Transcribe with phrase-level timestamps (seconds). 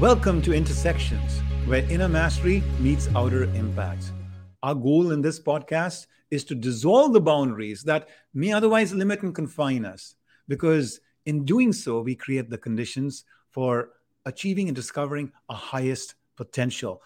[0.00, 4.12] Welcome to Intersections, where inner mastery meets outer impact.
[4.62, 9.34] Our goal in this podcast is to dissolve the boundaries that may otherwise limit and
[9.34, 10.14] confine us,
[10.48, 13.90] because in doing so, we create the conditions for
[14.24, 17.02] achieving and discovering our highest potential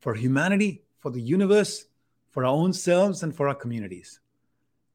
[0.00, 1.84] for humanity, for the universe,
[2.30, 4.18] for our own selves, and for our communities.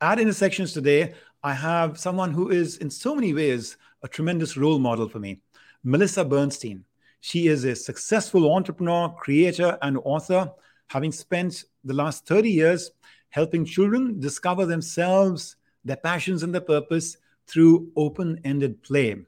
[0.02, 4.80] At Intersections today, I have someone who is, in so many ways, a tremendous role
[4.80, 5.42] model for me
[5.84, 6.86] Melissa Bernstein.
[7.26, 10.52] She is a successful entrepreneur, creator, and author,
[10.86, 12.92] having spent the last 30 years
[13.30, 19.26] helping children discover themselves, their passions, and their purpose through open ended play.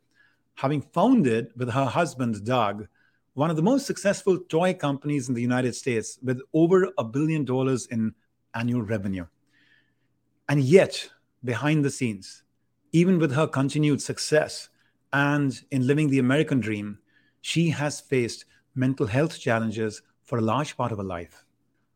[0.54, 2.88] Having founded with her husband, Doug,
[3.34, 7.46] one of the most successful toy companies in the United States with over a billion
[7.46, 8.14] dollars in
[8.54, 9.26] annual revenue.
[10.48, 11.10] And yet,
[11.44, 12.44] behind the scenes,
[12.92, 14.70] even with her continued success
[15.14, 17.00] and in living the American dream,
[17.42, 21.46] she has faced mental health challenges for a large part of her life.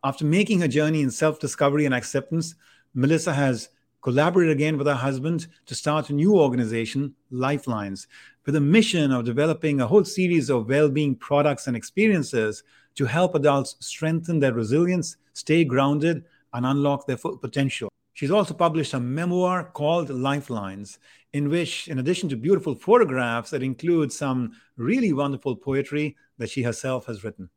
[0.04, 2.56] After making her journey in self discovery and acceptance,
[2.94, 3.70] Melissa has
[4.02, 8.08] collaborated again with her husband to start a new organization, Lifelines,
[8.46, 12.64] with a mission of developing a whole series of well being products and experiences
[12.96, 17.90] to help adults strengthen their resilience, stay grounded, and unlock their full potential.
[18.14, 21.00] She's also published a memoir called Lifelines,
[21.34, 26.64] in which, in addition to beautiful photographs, that include some really wonderful poetry that she
[26.64, 27.50] herself has written.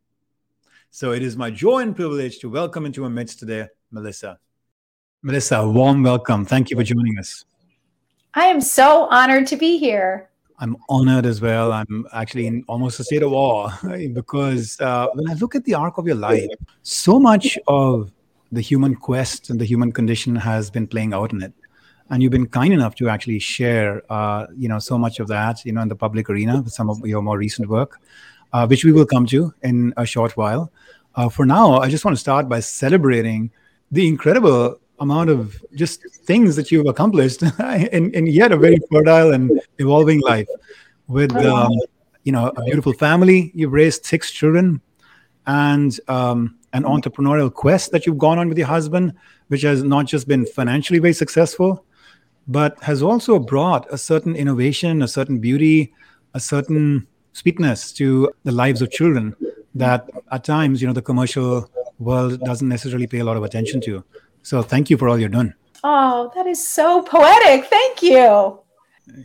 [0.90, 4.38] So it is my joy and privilege to welcome into our midst today, Melissa.
[5.22, 6.44] Melissa, warm welcome.
[6.44, 7.44] Thank you for joining us.
[8.34, 10.28] I am so honored to be here.
[10.58, 11.72] I'm honored as well.
[11.72, 13.70] I'm actually in almost a state of awe
[14.12, 16.48] because uh, when I look at the arc of your life,
[16.82, 18.12] so much of
[18.54, 21.52] the human quest and the human condition has been playing out in it.
[22.10, 25.64] And you've been kind enough to actually share uh, you know so much of that
[25.64, 28.00] you know in the public arena with some of your more recent work
[28.52, 30.70] uh, which we will come to in a short while.
[31.16, 33.48] Uh, for now i just want to start by celebrating
[33.92, 37.42] the incredible amount of just things that you've accomplished
[37.92, 40.48] in, in yet a very fertile and evolving life
[41.06, 41.72] with um,
[42.24, 43.52] you know a beautiful family.
[43.54, 44.80] You've raised six children
[45.46, 49.14] and um, an entrepreneurial quest that you've gone on with your husband
[49.48, 51.84] which has not just been financially very successful
[52.48, 55.92] but has also brought a certain innovation, a certain beauty,
[56.34, 59.34] a certain sweetness to the lives of children
[59.74, 61.68] that at times, you know, the commercial
[61.98, 64.04] world doesn't necessarily pay a lot of attention to.
[64.42, 65.54] So thank you for all you're doing.
[65.82, 67.66] Oh, that is so poetic.
[67.66, 68.60] Thank you.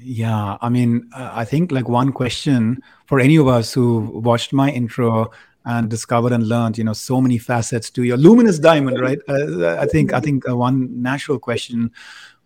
[0.01, 4.69] Yeah, I mean, I think like one question for any of us who watched my
[4.69, 5.31] intro
[5.69, 9.19] and discovered and learned, you know, so many facets to your luminous diamond, right?
[9.29, 11.91] Uh, I think I think uh, one natural question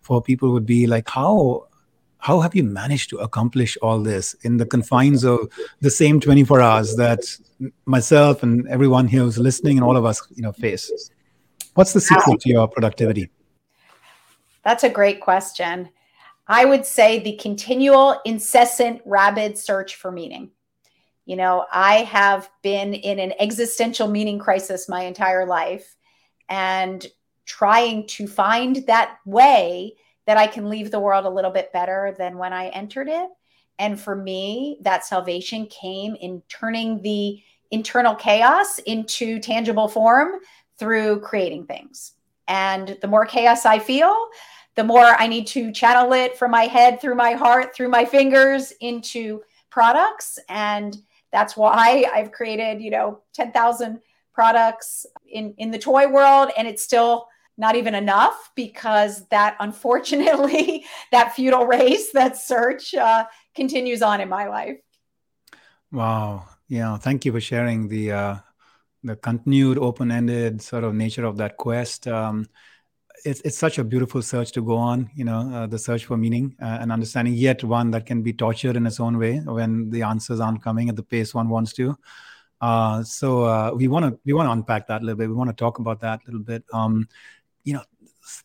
[0.02, 1.68] for people would be like how
[2.18, 5.40] how have you managed to accomplish all this in the confines of
[5.80, 7.22] the same 24 hours that
[7.86, 10.92] myself and everyone here who's listening and all of us you know face?
[11.76, 13.30] What's the secret to your productivity?
[14.66, 15.90] That's a great question.
[16.48, 20.52] I would say the continual incessant rabid search for meaning
[21.26, 25.96] you know i have been in an existential meaning crisis my entire life
[26.50, 27.08] and
[27.46, 29.96] trying to find that way
[30.26, 33.30] that I can leave the world a little bit better than when I entered it.
[33.80, 37.42] And for me, that salvation came in turning the
[37.72, 40.36] internal chaos into tangible form
[40.78, 42.14] through creating things.
[42.48, 44.16] And the more chaos I feel,
[44.76, 48.06] the more I need to channel it from my head through my heart, through my
[48.06, 50.40] fingers into products.
[50.50, 50.96] And
[51.34, 54.00] that's why I've created, you know, 10,000
[54.34, 56.52] products in, in the toy world.
[56.56, 57.28] And it's still
[57.58, 64.30] not even enough because that unfortunately that futile race that search uh, continues on in
[64.30, 64.78] my life
[65.92, 68.36] wow yeah thank you for sharing the uh,
[69.04, 72.48] the continued open-ended sort of nature of that quest um,
[73.26, 76.18] it's, it's such a beautiful search to go on you know uh, the search for
[76.18, 79.90] meaning uh, and understanding yet one that can be tortured in its own way when
[79.90, 81.98] the answers aren't coming at the pace one wants to
[82.64, 85.28] uh, so uh, we want to we want to unpack that a little bit.
[85.28, 86.64] We want to talk about that a little bit.
[86.72, 87.10] Um,
[87.66, 87.84] you know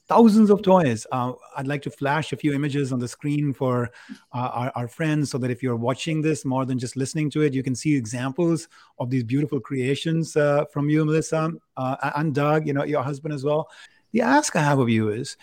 [0.09, 1.07] thousands of toys.
[1.13, 3.91] Uh, I'd like to flash a few images on the screen for
[4.33, 7.43] uh, our, our, friends so that if you're watching this more than just listening to
[7.43, 8.67] it, you can see examples
[8.99, 13.33] of these beautiful creations uh, from you, Melissa, uh, and Doug, you know, your husband
[13.33, 13.69] as well.
[14.13, 15.37] The ask I have of you is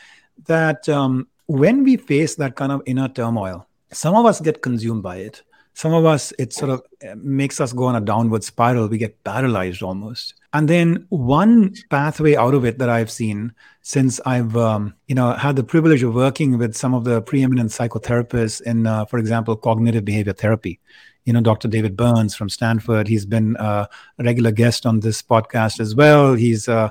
[0.47, 5.03] that um, when we face that kind of inner turmoil, some of us get consumed
[5.03, 5.43] by it.
[5.73, 8.87] Some of us, it sort of uh, makes us go on a downward spiral.
[8.87, 10.35] We get paralyzed almost.
[10.53, 15.33] And then one pathway out of it that I've seen since I've, um, you know,
[15.33, 19.57] had the privilege of working with some of the preeminent psychotherapists in, uh, for example,
[19.57, 20.79] cognitive behavior therapy,
[21.25, 21.67] you know, Dr.
[21.67, 23.09] David Burns from Stanford.
[23.09, 26.35] He's been a regular guest on this podcast as well.
[26.35, 26.89] He's uh,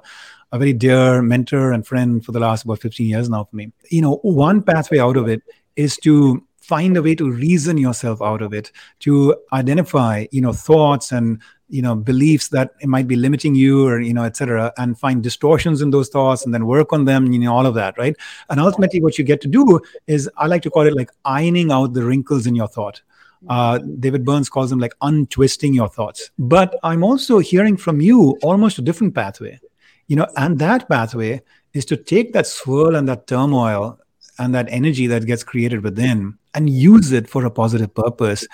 [0.54, 3.72] a very dear mentor and friend for the last about 15 years now for me.
[3.90, 5.42] You know, one pathway out of it
[5.74, 10.52] is to find a way to reason yourself out of it to identify you know
[10.52, 14.72] thoughts and you know beliefs that it might be limiting you or you know etc
[14.78, 17.74] and find distortions in those thoughts and then work on them you know all of
[17.74, 18.16] that right?
[18.48, 21.70] And ultimately what you get to do is i like to call it like ironing
[21.70, 23.02] out the wrinkles in your thought.
[23.46, 26.30] Uh, david burns calls them like untwisting your thoughts.
[26.38, 29.60] But i'm also hearing from you almost a different pathway
[30.06, 31.40] you know and that pathway
[31.72, 33.98] is to take that swirl and that turmoil
[34.38, 38.46] and that energy that gets created within and use it for a positive purpose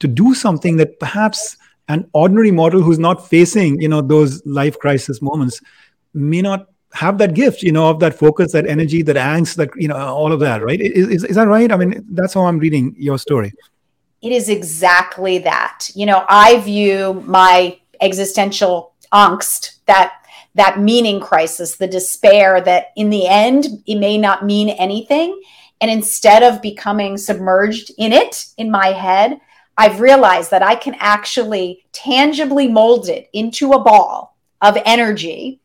[0.00, 1.56] to do something that perhaps
[1.88, 5.60] an ordinary mortal who's not facing you know those life crisis moments
[6.14, 9.70] may not have that gift you know of that focus that energy that angst that
[9.76, 10.80] you know all of that right?
[10.80, 11.70] Is, is, is that right?
[11.70, 13.52] I mean that's how i'm reading your story.
[14.20, 15.90] It is exactly that.
[15.94, 20.17] You know i view my existential angst that
[20.54, 25.40] that meaning crisis, the despair that in the end it may not mean anything.
[25.80, 29.40] And instead of becoming submerged in it in my head,
[29.76, 35.60] I've realized that I can actually tangibly mold it into a ball of energy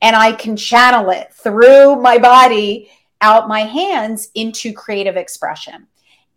[0.00, 2.90] and I can channel it through my body
[3.20, 5.86] out my hands into creative expression.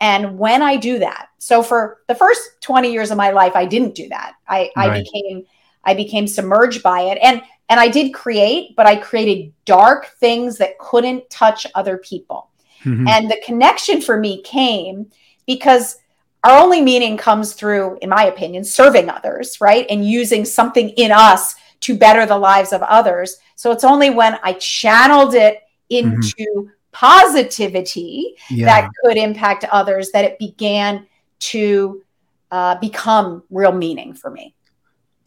[0.02, 3.66] And when I do that, so for the first 20 years of my life, I
[3.66, 4.34] didn't do that.
[4.48, 4.90] I, right.
[4.90, 5.46] I became
[5.86, 7.18] I became submerged by it.
[7.22, 12.50] And and I did create, but I created dark things that couldn't touch other people.
[12.84, 13.08] Mm-hmm.
[13.08, 15.10] And the connection for me came
[15.48, 15.98] because
[16.44, 19.86] our only meaning comes through, in my opinion, serving others, right?
[19.90, 23.38] And using something in us to better the lives of others.
[23.56, 26.70] So it's only when I channeled it into mm-hmm.
[26.92, 28.66] positivity yeah.
[28.66, 31.08] that could impact others that it began
[31.40, 32.04] to
[32.52, 34.54] uh, become real meaning for me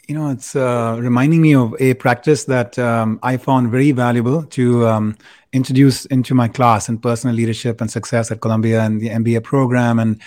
[0.07, 4.45] you know, it's uh, reminding me of a practice that um, I found very valuable
[4.45, 5.17] to um,
[5.53, 9.99] introduce into my class in personal leadership and success at Columbia and the MBA program.
[9.99, 10.21] And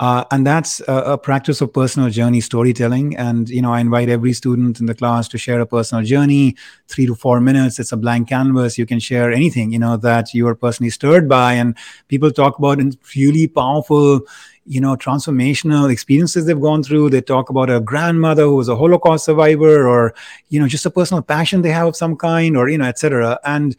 [0.00, 3.14] uh, and that's a, a, practice of personal journey storytelling.
[3.18, 6.56] And you know, I invite every student in the class to share a personal journey,
[6.88, 7.78] three to four minutes.
[7.78, 8.78] It's a blank canvas.
[8.78, 11.52] You can share anything you know that you are personally stirred by.
[11.52, 11.76] And
[12.08, 12.80] people talk about
[13.14, 14.22] really powerful
[14.70, 18.76] you know transformational experiences they've gone through they talk about a grandmother who was a
[18.76, 20.14] holocaust survivor or
[20.48, 23.38] you know just a personal passion they have of some kind or you know etc
[23.44, 23.76] and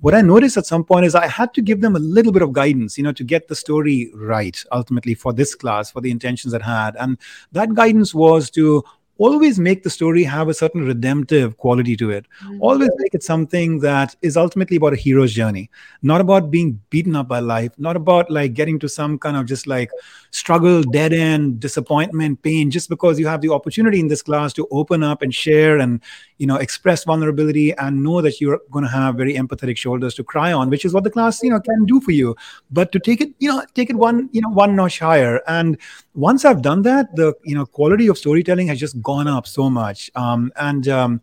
[0.00, 2.42] what I noticed at some point is I had to give them a little bit
[2.42, 6.10] of guidance, you know, to get the story right ultimately for this class, for the
[6.10, 6.94] intentions it had.
[6.96, 7.16] And
[7.52, 8.84] that guidance was to
[9.18, 12.26] always make the story have a certain redemptive quality to it.
[12.42, 12.62] Mm-hmm.
[12.62, 15.70] Always make it something that is ultimately about a hero's journey,
[16.02, 19.46] not about being beaten up by life, not about like getting to some kind of
[19.46, 19.90] just like
[20.30, 24.66] struggle, dead end, disappointment, pain, just because you have the opportunity in this class to
[24.70, 26.00] open up and share and,
[26.38, 30.24] you know, express vulnerability and know that you're going to have very empathetic shoulders to
[30.24, 32.34] cry on, which is what the class, you know, can do for you.
[32.70, 35.40] But to take it, you know, take it one, you know, one notch higher.
[35.46, 35.78] And
[36.14, 39.70] once I've done that, the, you know, quality of storytelling has just gone up so
[39.70, 40.10] much.
[40.16, 41.20] Um, and, um,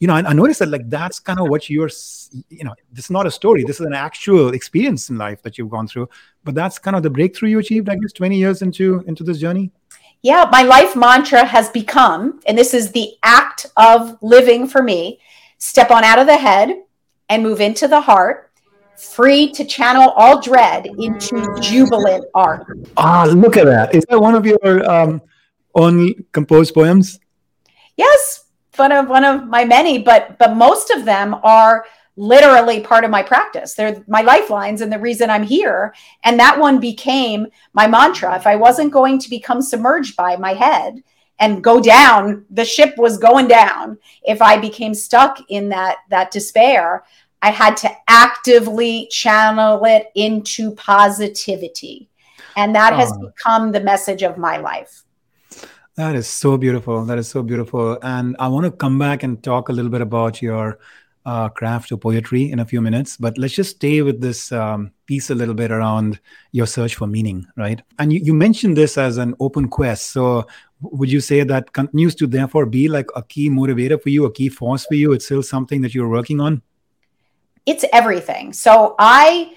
[0.00, 1.90] you know, I, I noticed that like that's kind of what you're,
[2.48, 3.64] you know, this is not a story.
[3.64, 6.08] This is an actual experience in life that you've gone through.
[6.44, 9.38] But that's kind of the breakthrough you achieved, I guess, 20 years into into this
[9.38, 9.70] journey.
[10.22, 15.20] Yeah, my life mantra has become, and this is the act of living for me:
[15.58, 16.82] step on out of the head
[17.28, 18.50] and move into the heart
[18.96, 22.66] free to channel all dread into jubilant art.
[22.96, 23.94] Ah, look at that.
[23.94, 25.20] Is that one of your um,
[25.74, 27.18] own composed poems?
[27.96, 28.44] Yes,
[28.76, 31.84] one of one of my many, but but most of them are
[32.16, 33.74] literally part of my practice.
[33.74, 35.94] They're my lifelines and the reason I'm here.
[36.22, 38.36] And that one became my mantra.
[38.36, 41.02] If I wasn't going to become submerged by my head
[41.40, 43.98] and go down, the ship was going down.
[44.22, 47.04] If I became stuck in that that despair,
[47.42, 52.08] I had to actively channel it into positivity.
[52.56, 53.26] And that has oh.
[53.26, 55.04] become the message of my life.
[55.96, 57.04] That is so beautiful.
[57.04, 57.98] That is so beautiful.
[58.02, 60.78] And I want to come back and talk a little bit about your
[61.26, 64.92] uh, craft or poetry in a few minutes, but let's just stay with this um,
[65.06, 66.20] piece a little bit around
[66.52, 67.80] your search for meaning, right?
[67.98, 70.10] And you, you mentioned this as an open quest.
[70.10, 70.46] So
[70.80, 74.32] would you say that continues to therefore be like a key motivator for you, a
[74.32, 75.12] key force for you?
[75.12, 76.60] It's still something that you're working on?
[77.64, 78.52] It's everything.
[78.52, 79.56] So I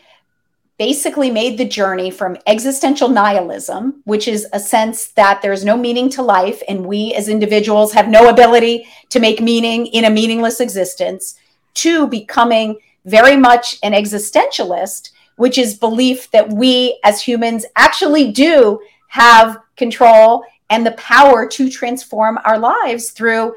[0.77, 6.10] basically made the journey from existential nihilism, which is a sense that there's no meaning
[6.10, 10.60] to life and we as individuals have no ability to make meaning in a meaningless
[10.60, 11.36] existence,
[11.74, 18.79] to becoming very much an existentialist, which is belief that we as humans actually do
[19.07, 23.55] have control and the power to transform our lives through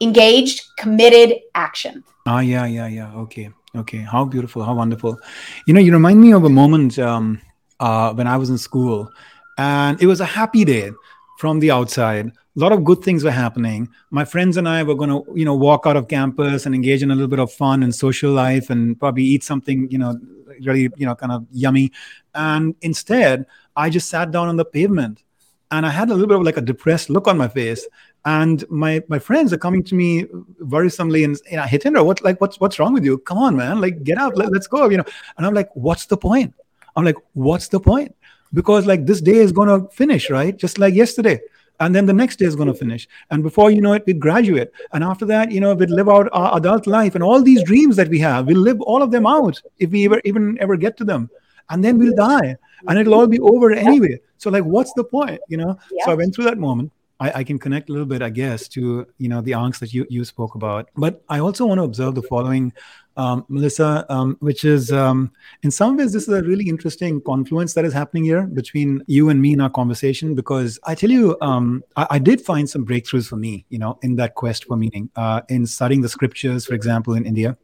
[0.00, 2.04] engaged, committed action.
[2.26, 3.12] Ah, yeah, yeah, yeah.
[3.14, 3.98] Okay, okay.
[3.98, 5.18] How beautiful, how wonderful.
[5.66, 7.40] You know, you remind me of a moment um,
[7.80, 9.10] uh, when I was in school,
[9.58, 10.90] and it was a happy day
[11.38, 12.26] from the outside.
[12.28, 13.88] A lot of good things were happening.
[14.10, 17.02] My friends and I were going to, you know, walk out of campus and engage
[17.02, 20.18] in a little bit of fun and social life, and probably eat something, you know,
[20.60, 21.92] really, you know, kind of yummy.
[22.34, 25.22] And instead, I just sat down on the pavement
[25.70, 27.86] and I had a little bit of like a depressed look on my face.
[28.24, 30.24] And my my friends are coming to me
[30.60, 33.18] worrisomely and you know, Hitendra, what like what's what's wrong with you?
[33.18, 34.88] Come on, man, like get up, let, let's go.
[34.88, 35.04] You know,
[35.36, 36.54] and I'm like, what's the point?
[36.94, 38.14] I'm like, what's the point?
[38.54, 40.56] Because like this day is gonna finish, right?
[40.56, 41.40] Just like yesterday.
[41.80, 43.08] And then the next day is going to finish.
[43.30, 44.70] And before you know it, we'd graduate.
[44.92, 47.16] And after that, you know, we'd live out our adult life.
[47.16, 50.04] And all these dreams that we have, we'll live all of them out if we
[50.04, 51.28] ever even ever get to them.
[51.70, 52.56] And then we'll die.
[52.86, 54.20] And it'll all be over anyway.
[54.38, 55.40] So like, what's the point?
[55.48, 55.76] You know.
[55.90, 56.04] Yeah.
[56.04, 56.92] So I went through that moment.
[57.22, 59.94] I, I, can connect a little bit, I guess, to you know the angst that
[59.94, 60.88] you you spoke about.
[60.96, 62.72] But I also want to observe the following,
[63.16, 65.30] um, Melissa, um, which is um,
[65.62, 69.28] in some ways this is a really interesting confluence that is happening here between you
[69.28, 70.34] and me in our conversation.
[70.34, 74.00] Because I tell you, um, I, I, did find some breakthroughs for me, you know,
[74.02, 77.56] in that quest for meaning, uh, in studying the scriptures, for example, in India.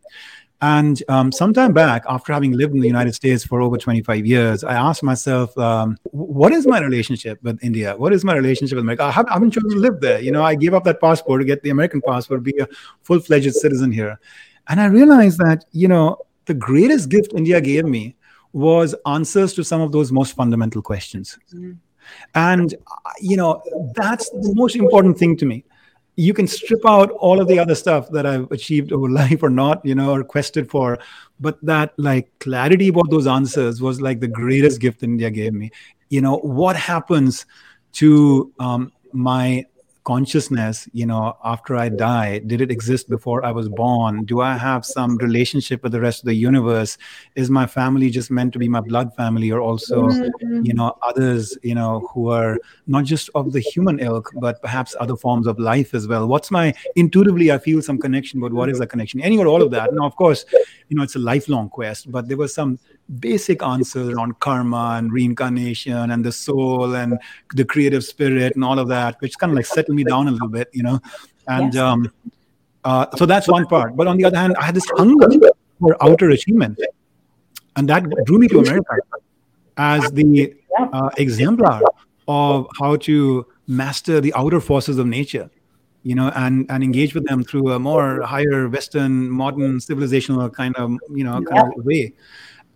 [0.61, 4.65] And um, sometime back, after having lived in the United States for over 25 years,
[4.65, 7.97] I asked myself, um, what is my relationship with India?
[7.97, 9.05] What is my relationship with America?
[9.05, 10.21] I haven't, I haven't chosen to live there.
[10.21, 12.67] You know, I gave up that passport to get the American passport, be a
[13.03, 14.19] full fledged citizen here.
[14.67, 18.17] And I realized that, you know, the greatest gift India gave me
[18.53, 21.39] was answers to some of those most fundamental questions.
[21.55, 21.73] Mm-hmm.
[22.35, 22.75] And,
[23.21, 23.63] you know,
[23.95, 25.65] that's the most important thing to me
[26.19, 29.51] you can strip out all of the other stuff that I've achieved over life or
[29.51, 30.99] not, you know, or quested for.
[31.39, 35.71] But that like clarity about those answers was like the greatest gift India gave me.
[36.11, 37.47] You know, what happens
[37.93, 39.65] to um, my
[40.09, 44.25] consciousness you know after i die did it exist before i was born?
[44.25, 46.97] Do i have some relationship with the rest of the universe?
[47.35, 50.65] Is my family just meant to be my blood family or also mm-hmm.
[50.65, 54.97] you know others you know who are not just of the human ilk but perhaps
[54.99, 56.27] other forms of life as well?
[56.27, 59.21] What's my intuitively i feel some connection but what is the connection?
[59.21, 59.93] Anyway all of that.
[59.93, 60.47] Now of course
[60.89, 62.79] you know it's a lifelong quest but there was some
[63.21, 67.19] basic answers around karma and reincarnation and the soul and
[67.55, 70.31] the creative spirit and all of that, which kind of like settled me down a
[70.31, 71.01] little bit, you know.
[71.47, 71.83] And yes.
[71.83, 72.13] um,
[72.85, 73.97] uh, so that's one part.
[73.97, 75.29] But on the other hand, I had this hunger
[75.81, 76.79] for outer achievement,
[77.77, 78.97] and that drew me to America
[79.77, 81.81] as the uh, exemplar
[82.27, 85.51] of how to master the outer forces of nature
[86.03, 90.75] you know and and engage with them through a more higher western modern civilizational kind
[90.77, 92.13] of you know kind of way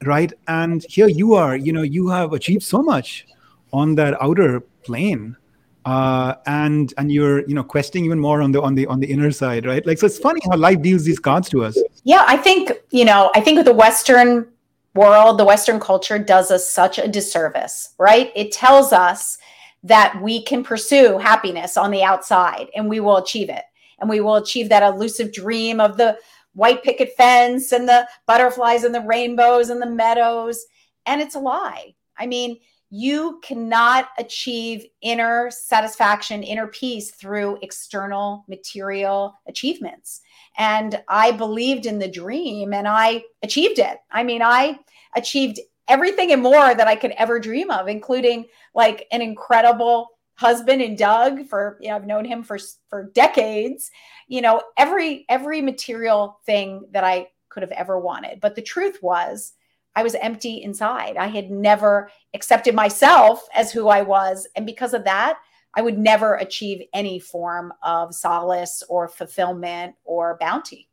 [0.07, 0.33] right?
[0.49, 3.27] And here you are you know you have achieved so much
[3.73, 5.37] on that outer plane
[5.85, 9.07] uh, and and you're you know questing even more on the on the on the
[9.07, 9.85] inner side right?
[9.87, 11.79] Like so it's funny how life deals these cards to us.
[12.05, 14.49] Yeah i think you know i think with the western
[14.95, 18.33] world the western culture does us such a disservice right?
[18.35, 19.39] It tells us
[19.85, 23.65] that we can pursue happiness on the outside and we will achieve it.
[23.99, 26.19] And we will achieve that elusive dream of the
[26.55, 30.65] white picket fence and the butterflies and the rainbows and the meadows.
[31.07, 31.95] And it's a lie.
[32.17, 32.59] I mean,
[32.95, 40.21] you cannot achieve inner satisfaction, inner peace through external material achievements.
[40.59, 43.97] And I believed in the dream and I achieved it.
[44.11, 44.79] I mean, I
[45.17, 48.45] achieved everything and more that I could ever dream of, including
[48.75, 52.59] like an incredible husband and Doug for you know I've known him for
[52.89, 53.91] for decades
[54.29, 58.41] you know every every material thing that I could have ever wanted.
[58.41, 59.53] But the truth was
[59.95, 61.17] I was empty inside.
[61.19, 64.49] I had never accepted myself as who I was.
[64.57, 65.39] And because of that
[65.75, 70.89] I would never achieve any form of solace or fulfillment or bounty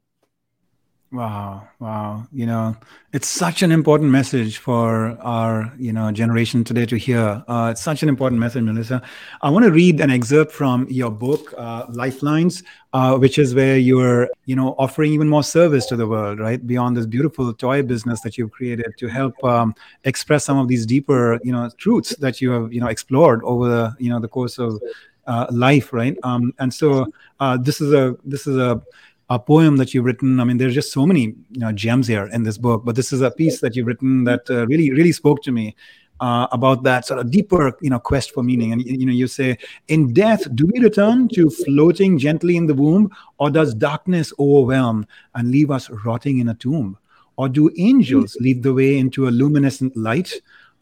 [1.12, 2.28] Wow, wow.
[2.32, 2.78] You know,
[3.14, 7.44] it's such an important message for our, you know, generation today to hear.
[7.48, 9.02] Uh, it's such an important message, Melissa.
[9.42, 12.62] I want to read an excerpt from your book, uh, Lifelines,
[12.94, 16.66] uh, which is where you're, you know, offering even more service to the world, right?
[16.66, 19.74] Beyond this beautiful toy business that you've created to help um,
[20.04, 23.68] express some of these deeper, you know, truths that you have, you know, explored over
[23.68, 24.80] the, you know, the course of
[25.26, 26.16] uh, life, right?
[26.22, 27.08] Um, and so
[27.40, 28.80] uh, this is a, this is a,
[29.30, 30.40] a poem that you've written.
[30.40, 33.14] I mean, there's just so many you know, gems here in this book, but this
[33.14, 35.76] is a piece that you've written that uh, really, really spoke to me.
[36.22, 39.26] Uh, about that sort of deeper, you know, quest for meaning, and you know, you
[39.26, 39.58] say,
[39.88, 45.08] in death, do we return to floating gently in the womb, or does darkness overwhelm
[45.36, 46.98] and leave us rotting in a tomb,
[47.38, 50.34] or do angels lead the way into a luminescent light?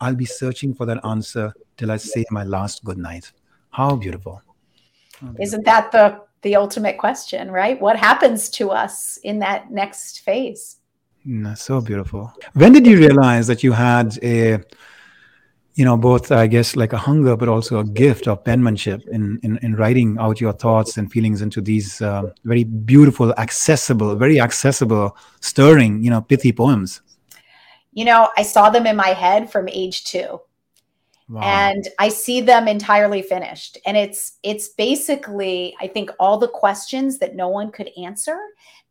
[0.02, 3.32] I'll be searching for that answer till I say my last good night.
[3.70, 4.42] How beautiful.
[5.22, 5.44] How beautiful.
[5.44, 7.80] Isn't that the the ultimate question, right?
[7.80, 10.78] What happens to us in that next phase?
[11.26, 12.34] Mm, so beautiful.
[12.54, 14.60] When did you realize that you had a
[15.78, 19.40] you know both i guess like a hunger but also a gift of penmanship in
[19.44, 24.42] in, in writing out your thoughts and feelings into these uh, very beautiful accessible very
[24.42, 27.02] accessible stirring you know pithy poems
[27.94, 30.42] you know i saw them in my head from age two
[31.30, 31.42] wow.
[31.42, 37.20] and i see them entirely finished and it's it's basically i think all the questions
[37.20, 38.38] that no one could answer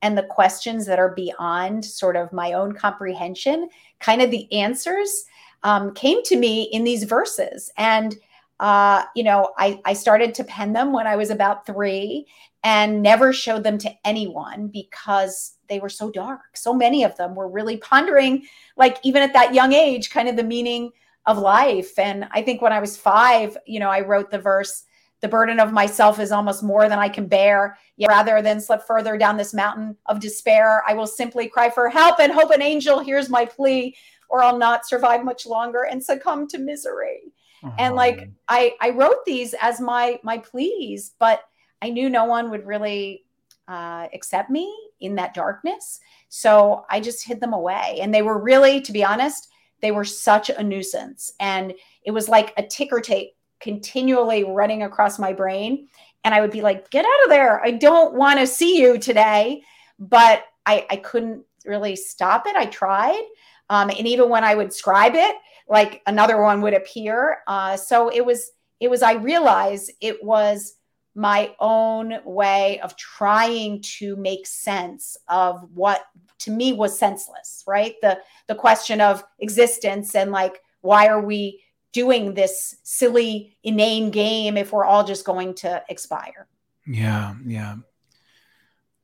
[0.02, 3.68] and the questions that are beyond sort of my own comprehension
[4.00, 5.24] kind of the answers
[5.62, 7.72] um, came to me in these verses.
[7.76, 8.14] And,
[8.60, 12.26] uh, you know, I, I started to pen them when I was about three
[12.62, 16.56] and never showed them to anyone because they were so dark.
[16.56, 20.36] So many of them were really pondering, like, even at that young age, kind of
[20.36, 20.92] the meaning
[21.26, 21.98] of life.
[21.98, 24.84] And I think when I was five, you know, I wrote the verse,
[25.20, 27.78] the burden of myself is almost more than I can bear.
[27.96, 31.88] Yet rather than slip further down this mountain of despair, I will simply cry for
[31.88, 33.96] help and hope an angel hears my plea
[34.28, 37.32] or I'll not survive much longer and succumb to misery.
[37.62, 37.74] Uh-huh.
[37.78, 41.42] And like I I wrote these as my my pleas, but
[41.82, 43.24] I knew no one would really
[43.68, 46.00] uh, accept me in that darkness.
[46.28, 47.98] So I just hid them away.
[48.00, 49.48] And they were really, to be honest,
[49.82, 51.32] they were such a nuisance.
[51.40, 55.88] And it was like a ticker tape continually running across my brain.
[56.24, 57.64] And I would be like, get out of there.
[57.64, 59.62] I don't want to see you today.
[59.98, 62.56] But I, I couldn't really stop it.
[62.56, 63.22] I tried.
[63.70, 65.36] Um, and even when I would scribe it,
[65.68, 67.38] like another one would appear.
[67.46, 70.74] Uh, so it was, it was, I realized it was
[71.16, 76.04] my own way of trying to make sense of what
[76.40, 77.94] to me was senseless, right?
[78.02, 84.58] The, the question of existence and like, why are we doing this silly, inane game
[84.58, 86.46] if we're all just going to expire?
[86.86, 87.76] Yeah, yeah.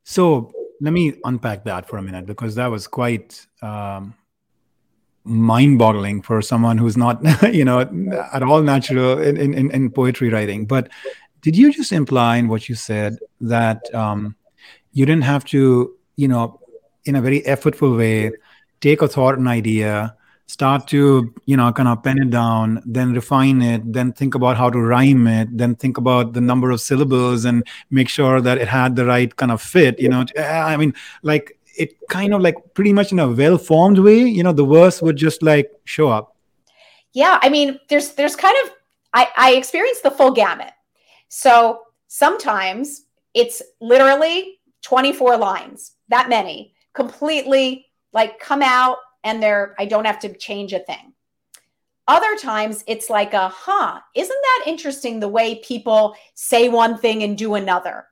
[0.05, 4.15] So let me unpack that for a minute because that was quite um,
[5.25, 7.23] mind-boggling for someone who's not
[7.55, 7.81] you know
[8.33, 10.89] at all natural in, in, in poetry writing but
[11.43, 14.35] did you just imply in what you said that um,
[14.93, 16.61] you didn't have to you know
[17.05, 18.33] in a very effortful way
[18.81, 23.13] take a thought and idea start to you know kind of pen it down then
[23.13, 26.81] refine it then think about how to rhyme it then think about the number of
[26.81, 30.25] syllables and make sure that it had the right kind of fit you know?
[30.39, 34.43] I mean like it kind of like pretty much in a well formed way you
[34.43, 36.37] know the verse would just like show up.
[37.13, 38.73] Yeah i mean there's there's kind of
[39.15, 40.73] i i experienced the full gamut
[41.35, 49.87] so sometimes it's literally 24 lines that many completely like come out and they're i
[49.87, 51.15] don't have to change a thing
[52.07, 57.23] other times it's like a huh isn't that interesting the way people say one thing
[57.23, 58.05] and do another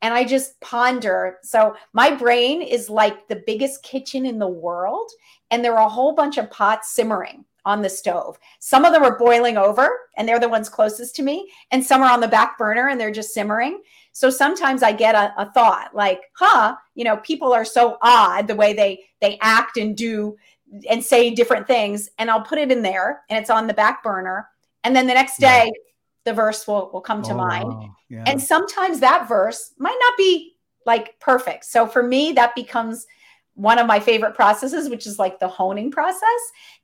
[0.00, 1.38] and I just ponder.
[1.44, 5.08] So my brain is like the biggest kitchen in the world,
[5.52, 8.38] and there are a whole bunch of pots simmering on the stove.
[8.58, 12.02] Some of them are boiling over, and they're the ones closest to me, and some
[12.02, 13.82] are on the back burner and they're just simmering.
[14.12, 18.46] So sometimes I get a, a thought like, "Huh, you know, people are so odd
[18.46, 20.36] the way they they act and do
[20.88, 24.02] and say different things," and I'll put it in there, and it's on the back
[24.02, 24.48] burner,
[24.84, 25.66] and then the next day.
[25.66, 25.78] Yeah
[26.24, 27.90] the verse will, will come to oh, mind.
[28.08, 28.24] Yeah.
[28.26, 30.54] And sometimes that verse might not be
[30.86, 31.64] like perfect.
[31.64, 33.06] So for me, that becomes
[33.54, 36.22] one of my favorite processes, which is like the honing process.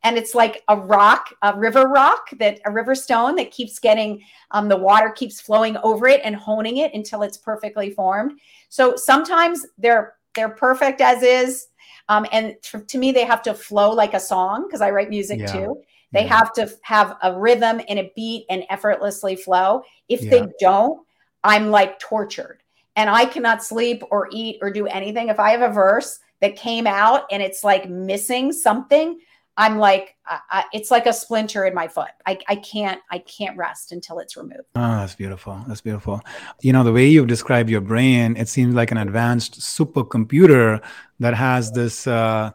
[0.02, 4.22] And it's like a rock, a river rock that a river stone that keeps getting
[4.50, 8.38] um, the water keeps flowing over it and honing it until it's perfectly formed.
[8.68, 11.68] So sometimes they're they're perfect as is.
[12.11, 15.11] Um, and to, to me, they have to flow like a song because I write
[15.11, 15.46] music yeah.
[15.46, 15.83] too.
[16.12, 16.38] They yeah.
[16.38, 19.83] have to have a rhythm and a beat and effortlessly flow.
[20.09, 20.31] If yeah.
[20.31, 21.00] they don't,
[21.44, 22.62] I'm like tortured
[22.96, 25.28] and I cannot sleep or eat or do anything.
[25.28, 29.18] If I have a verse that came out and it's like missing something,
[29.57, 32.11] I'm like, I, it's like a splinter in my foot.
[32.24, 34.68] I, I can't, I can't rest until it's removed.
[34.77, 35.61] Oh, that's beautiful.
[35.66, 36.20] That's beautiful.
[36.61, 40.81] You know, the way you've described your brain, it seems like an advanced supercomputer
[41.18, 42.53] that has this, uh,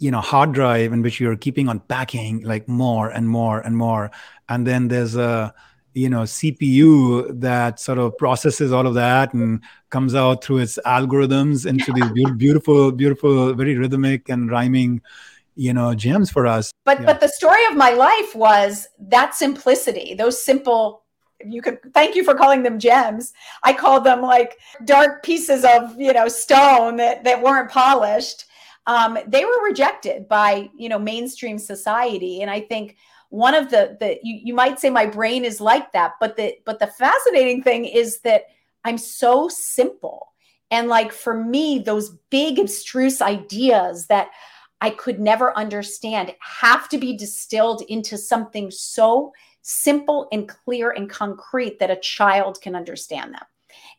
[0.00, 3.76] you know hard drive in which you're keeping on packing like more and more and
[3.76, 4.10] more
[4.48, 5.54] and then there's a
[5.94, 10.78] you know cpu that sort of processes all of that and comes out through its
[10.86, 15.00] algorithms into these beautiful beautiful very rhythmic and rhyming
[15.60, 16.72] you know gems for us.
[16.84, 17.06] But yeah.
[17.06, 21.02] but the story of my life was that simplicity those simple
[21.44, 23.32] you could thank you for calling them gems.
[23.62, 28.46] I called them like dark pieces of you know stone that that weren't polished.
[28.86, 32.42] Um, they were rejected by you know mainstream society.
[32.42, 32.96] And i think
[33.30, 36.54] one of the the you, you might say my brain is like that but the
[36.66, 38.44] but the fascinating thing is that
[38.84, 40.26] i'm so simple.
[40.72, 44.30] And like for me those big abstruse ideas that
[44.80, 51.10] i could never understand have to be distilled into something so simple and clear and
[51.10, 53.44] concrete that a child can understand them.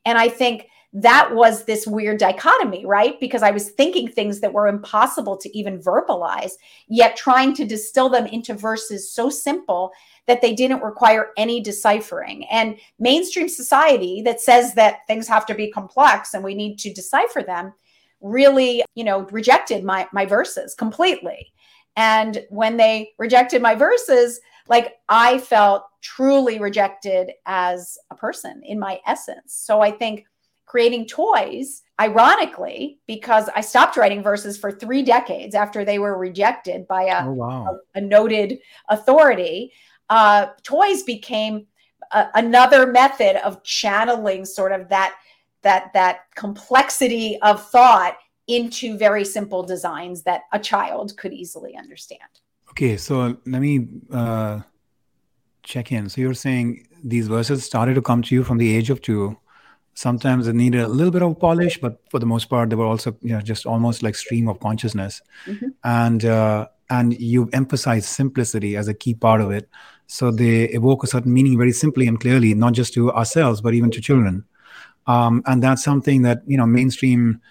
[0.06, 3.20] And i think that was this weird dichotomy, right?
[3.20, 6.52] Because I was thinking things that were impossible to even verbalize,
[6.90, 9.92] yet trying to distill them into verses so simple
[10.28, 12.46] that they didn't require any deciphering.
[12.52, 16.94] And mainstream society that says that things have to be complex and we need to
[16.94, 17.74] decipher them
[18.20, 21.54] really, you know, rejected my my verses completely.
[21.96, 28.80] And when they rejected my verses, like I felt truly rejected as a person in
[28.80, 29.54] my essence.
[29.54, 30.26] So I think
[30.72, 36.88] creating toys, ironically, because I stopped writing verses for three decades after they were rejected
[36.88, 37.78] by a, oh, wow.
[37.94, 38.58] a, a, noted
[38.88, 39.74] authority.
[40.10, 41.68] Uh, toys became
[42.14, 45.16] a, another method of channeling sort of that
[45.62, 48.16] that that complexity of thought
[48.48, 52.32] into very simple designs that a child could easily understand.
[52.70, 54.62] Okay, so let me uh,
[55.64, 56.08] check in.
[56.08, 59.38] So you're saying these verses started to come to you from the age of two
[59.94, 62.86] sometimes it needed a little bit of polish but for the most part they were
[62.86, 65.22] also you know just almost like stream of consciousness.
[65.46, 65.68] Mm-hmm.
[65.84, 69.70] and uh, and you emphasize simplicity as a key part of it.
[70.08, 73.74] So they evoke a certain meaning very simply and clearly not just to ourselves but
[73.74, 74.44] even to children.
[75.08, 77.42] Um, and that's something that you know mainstream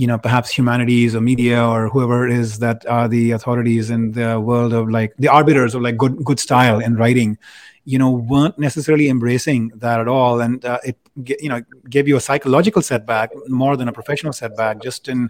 [0.00, 4.12] you know perhaps humanities or media or whoever it is that are the authorities in
[4.12, 7.36] the world of like the arbiters of like good good style in writing
[7.84, 10.40] you know weren't necessarily embracing that at all.
[10.40, 10.96] And uh, it
[11.42, 15.28] you know gave you a psychological setback more than a professional setback just in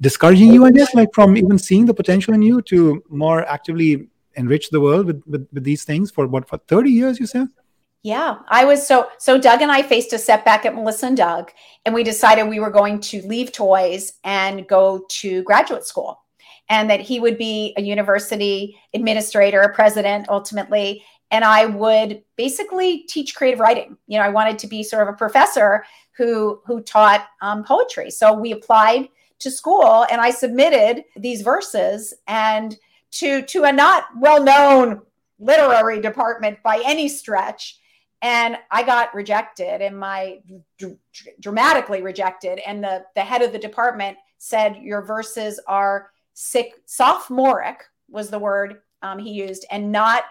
[0.00, 4.08] discouraging you i guess like from even seeing the potential in you to more actively
[4.34, 7.46] enrich the world with, with, with these things for what for 30 years you said
[8.02, 11.52] yeah, I was so so Doug and I faced a setback at Melissa and Doug
[11.84, 16.20] and we decided we were going to leave toys and go to graduate school
[16.68, 23.04] and that he would be a university administrator, a president ultimately and I would basically
[23.08, 23.96] teach creative writing.
[24.06, 25.84] You know, I wanted to be sort of a professor
[26.16, 28.10] who who taught um, poetry.
[28.10, 29.08] So we applied
[29.40, 32.76] to school, and I submitted these verses, and
[33.12, 35.00] to to a not well known
[35.38, 37.78] literary department by any stretch.
[38.22, 40.38] And I got rejected, and my
[40.78, 40.96] d-
[41.40, 42.60] dramatically rejected.
[42.64, 48.38] And the the head of the department said, "Your verses are sick, sophomoric," was the
[48.38, 50.24] word um, he used, and not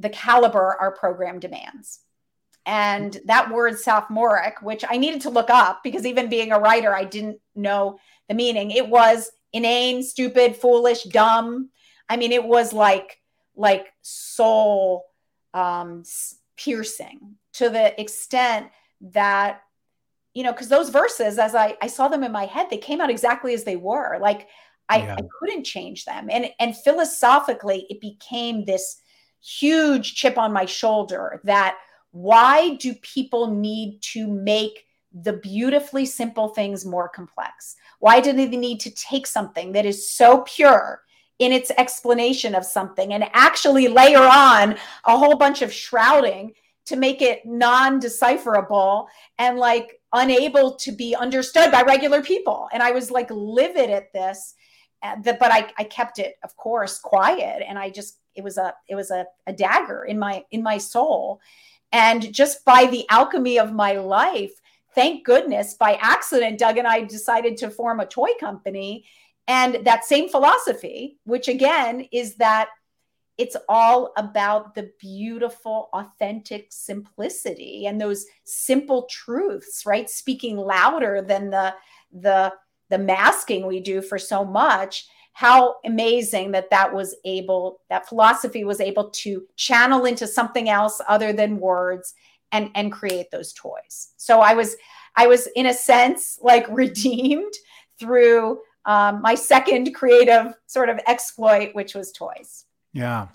[0.00, 2.00] the caliber our program demands.
[2.66, 6.92] And that word sophomoric, which I needed to look up because even being a writer,
[6.92, 8.72] I didn't know the meaning.
[8.72, 11.70] It was inane, stupid, foolish, dumb.
[12.08, 13.20] I mean, it was like
[13.54, 15.04] like soul
[15.54, 16.02] um,
[16.56, 18.68] piercing to the extent
[19.00, 19.60] that
[20.34, 23.00] you know because those verses as I, I saw them in my head they came
[23.00, 24.48] out exactly as they were like
[24.88, 25.16] I, yeah.
[25.18, 28.96] I couldn't change them and and philosophically it became this
[29.40, 31.78] huge chip on my shoulder that
[32.10, 37.76] why do people need to make the beautifully simple things more complex?
[38.00, 41.02] Why do they need to take something that is so pure
[41.38, 46.52] in its explanation of something and actually layer on a whole bunch of shrouding
[46.86, 52.68] to make it non decipherable and like unable to be understood by regular people?
[52.72, 54.54] And I was like livid at this.
[55.02, 57.62] Uh, but I, I kept it, of course, quiet.
[57.68, 60.78] And I just it was a it was a, a dagger in my in my
[60.78, 61.40] soul
[61.92, 64.60] and just by the alchemy of my life
[64.94, 69.04] thank goodness by accident doug and i decided to form a toy company
[69.48, 72.68] and that same philosophy which again is that
[73.38, 80.08] it's all about the beautiful authentic simplicity and those simple truths right?
[80.08, 81.74] Speaking louder than the
[82.12, 82.52] the
[82.88, 85.08] the masking we do for so much.
[85.32, 91.00] How amazing that that was able that philosophy was able to channel into something else
[91.08, 92.14] other than words
[92.52, 94.12] and and create those toys.
[94.16, 94.76] So i was
[95.16, 97.52] i was in a sense like redeemed
[97.98, 102.64] through um, my second creative sort of exploit which was toys.
[102.92, 103.28] Yeah.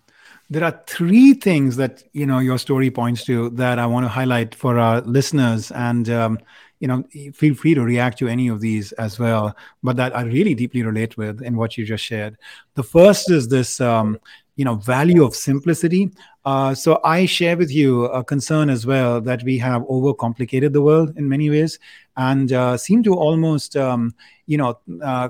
[0.50, 4.10] There are three things that you know your story points to that i want to
[4.10, 5.72] highlight for our listeners.
[5.72, 6.40] And um,
[6.80, 10.24] you know feel free to react to any of these as well but that i
[10.24, 12.38] really deeply relate with in what you just shared.
[12.74, 14.20] The first is this um,
[14.56, 16.12] you know value of simplicity.
[16.44, 20.82] Uh, so i share with you a concern as well that we have overcomplicated the
[20.82, 21.78] world in many ways
[22.18, 24.14] and uh, seem to almost um,
[24.48, 25.30] you know uh,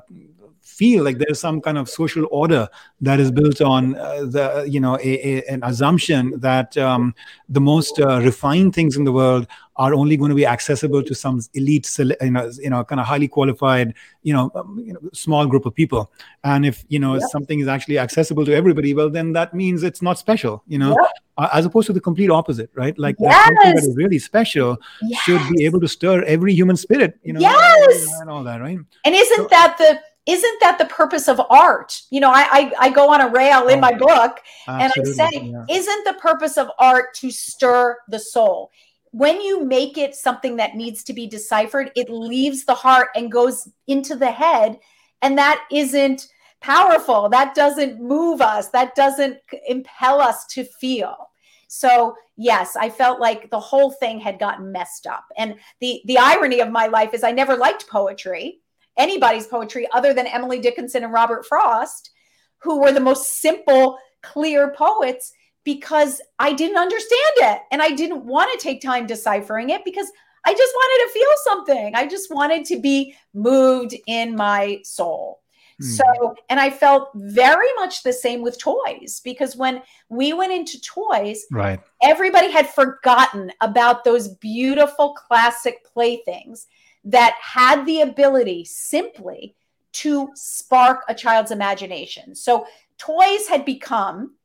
[0.71, 2.67] feel like there's some kind of social order
[3.01, 7.13] that is built on uh, the you know a, a, an assumption that um,
[7.49, 11.15] the most uh, refined things in the world are only going to be accessible to
[11.15, 14.99] some elite, you know, you know, kind of highly qualified, you know, um, you know
[15.13, 16.11] small group of people.
[16.43, 17.23] And if you know yep.
[17.31, 20.89] something is actually accessible to everybody, well, then that means it's not special, you know,
[20.89, 21.11] yep.
[21.37, 22.97] uh, as opposed to the complete opposite, right?
[22.99, 23.45] Like yes.
[23.45, 25.21] something that is really special yes.
[25.21, 28.07] should be able to stir every human spirit, you know, yes.
[28.19, 28.77] and all that, right?
[29.05, 29.99] And isn't so, that the
[30.31, 32.01] isn't that the purpose of art?
[32.09, 35.03] You know, I I, I go on a rail in oh, my book and I
[35.03, 35.65] say, yeah.
[35.69, 38.71] isn't the purpose of art to stir the soul?
[39.11, 43.31] when you make it something that needs to be deciphered, it leaves the heart and
[43.31, 44.79] goes into the head.
[45.21, 46.27] And that isn't
[46.61, 47.27] powerful.
[47.29, 48.69] That doesn't move us.
[48.69, 51.29] That doesn't impel us to feel.
[51.67, 55.25] So yes, I felt like the whole thing had gotten messed up.
[55.37, 58.59] And the the irony of my life is I never liked poetry,
[59.01, 62.11] anybody's poetry other than Emily Dickinson and Robert Frost,
[62.59, 65.33] who were the most simple, clear poets
[65.63, 70.09] because I didn't understand it and I didn't want to take time deciphering it because
[70.45, 71.95] I just wanted to feel something.
[71.95, 75.41] I just wanted to be moved in my soul.
[75.79, 75.87] Hmm.
[75.87, 80.79] So, and I felt very much the same with toys because when we went into
[80.81, 86.67] toys, right, everybody had forgotten about those beautiful classic playthings
[87.05, 89.55] that had the ability simply
[89.93, 92.35] to spark a child's imagination.
[92.35, 92.65] So,
[92.97, 94.35] toys had become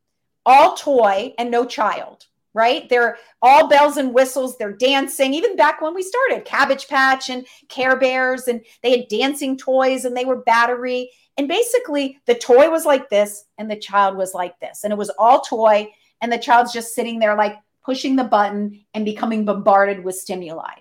[0.45, 2.87] all toy and no child, right?
[2.89, 4.57] They're all bells and whistles.
[4.57, 5.33] They're dancing.
[5.33, 10.05] Even back when we started, Cabbage Patch and Care Bears, and they had dancing toys
[10.05, 11.11] and they were battery.
[11.37, 14.83] And basically, the toy was like this and the child was like this.
[14.83, 15.87] And it was all toy.
[16.21, 20.73] And the child's just sitting there, like pushing the button and becoming bombarded with stimuli.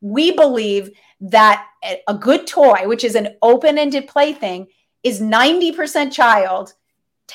[0.00, 1.66] We believe that
[2.08, 4.68] a good toy, which is an open ended plaything,
[5.02, 6.74] is 90% child,
[7.28, 7.34] 10%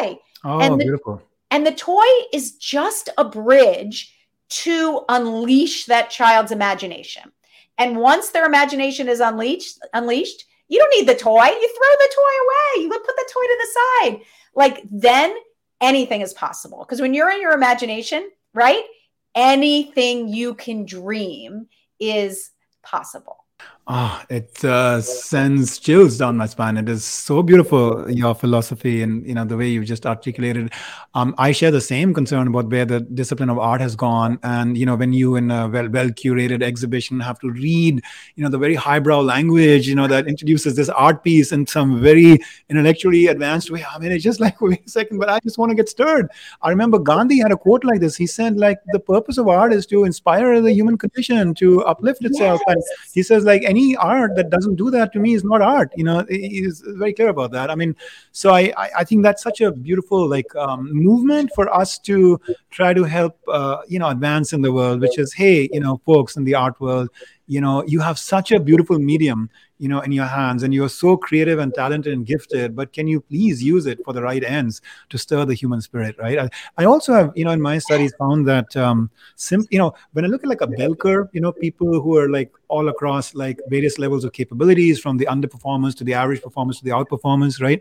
[0.00, 0.18] toy.
[0.44, 1.22] Oh, and the, beautiful.
[1.50, 4.14] And the toy is just a bridge
[4.48, 7.32] to unleash that child's imagination.
[7.78, 11.44] And once their imagination is unleashed, unleashed, you don't need the toy.
[11.44, 12.84] You throw the toy away.
[12.84, 14.20] You put the toy to the side.
[14.54, 15.34] Like then
[15.80, 16.78] anything is possible.
[16.80, 18.82] Because when you're in your imagination, right?
[19.34, 21.68] Anything you can dream
[21.98, 22.50] is
[22.82, 23.41] possible.
[23.88, 26.76] Ah, oh, it uh, sends chills down my spine.
[26.76, 30.72] It is so beautiful your philosophy and you know the way you just articulated.
[31.14, 34.38] Um, I share the same concern about where the discipline of art has gone.
[34.44, 38.00] And you know, when you in a well well curated exhibition have to read,
[38.36, 42.00] you know, the very highbrow language, you know, that introduces this art piece in some
[42.00, 43.84] very intellectually advanced way.
[43.84, 46.28] I mean, it's just like wait a second, but I just want to get stirred.
[46.62, 48.14] I remember Gandhi had a quote like this.
[48.14, 52.24] He said, like, the purpose of art is to inspire the human condition to uplift
[52.24, 52.60] itself.
[52.68, 52.76] Yes.
[52.76, 55.90] And he says, like any art that doesn't do that to me is not art
[56.00, 57.70] you know he's very clear about that.
[57.74, 57.92] I mean
[58.40, 58.62] so i
[59.02, 62.16] i think that's such a beautiful like um, movement for us to
[62.78, 65.94] try to help uh, you know advance in the world which is hey you know
[66.10, 67.08] folks in the art world
[67.46, 69.48] you know you have such a beautiful medium
[69.82, 73.06] you know in your hands and you're so creative and talented and gifted but can
[73.12, 76.38] you please use it for the right ends to stir the human spirit right?
[76.38, 79.92] I, I also have you know in my studies found that um sim- you know
[80.12, 82.88] when i look at like a bell curve you know people who are like all
[82.88, 86.90] across like various levels of capabilities from the underperformance to the average performance to the
[86.90, 87.80] outperformance right?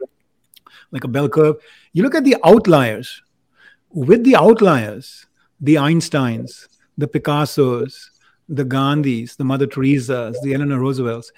[0.92, 1.58] Like a bell curve.
[1.94, 3.22] You look at the outliers.
[3.90, 5.28] With the outliers
[5.60, 8.10] the einsteins the picassos
[8.50, 11.32] the gandhis the mother teresas the eleanor roosevelts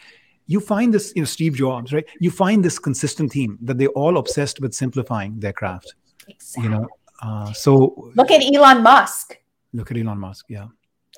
[0.47, 2.05] you find this, you know, Steve Jobs, right?
[2.19, 5.95] You find this consistent theme that they're all obsessed with simplifying their craft.
[6.27, 6.63] Exactly.
[6.63, 6.87] You know,
[7.21, 9.37] uh, so look at Elon Musk.
[9.73, 10.67] Look at Elon Musk, yeah.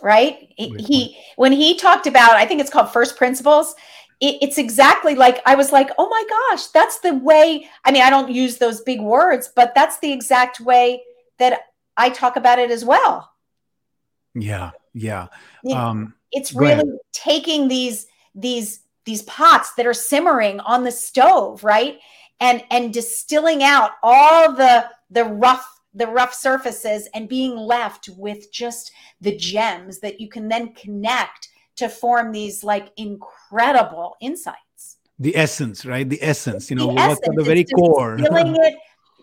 [0.03, 0.49] Right.
[0.57, 3.75] he when he talked about, I think it's called first principles.
[4.21, 7.69] It, it's exactly like I was like, oh my gosh, that's the way.
[7.83, 11.01] I mean, I don't use those big words, but that's the exact way
[11.37, 11.61] that
[11.97, 13.31] I talk about it as well.
[14.33, 15.27] Yeah, yeah.
[15.73, 21.99] Um, it's really taking these these these pots that are simmering on the stove, right?
[22.39, 28.51] And and distilling out all the the rough the rough surfaces and being left with
[28.51, 28.91] just
[29.21, 34.97] the gems that you can then connect to form these like incredible insights.
[35.19, 36.07] The essence, right?
[36.07, 37.35] The essence, you know, the what's essence.
[37.37, 38.17] the very core.
[38.17, 38.75] Distilling it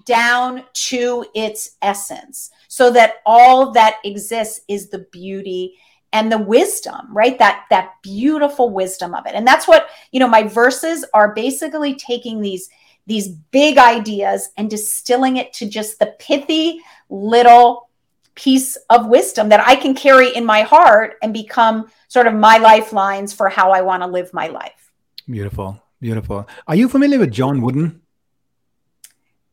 [0.04, 5.74] down to its essence so that all that exists is the beauty
[6.12, 10.28] and the wisdom right that that beautiful wisdom of it and that's what you know
[10.28, 12.68] my verses are basically taking these
[13.06, 17.88] these big ideas and distilling it to just the pithy little
[18.34, 22.58] piece of wisdom that I can carry in my heart and become sort of my
[22.58, 24.92] lifelines for how I want to live my life.
[25.28, 25.82] Beautiful.
[26.00, 26.48] Beautiful.
[26.66, 28.00] Are you familiar with John Wooden?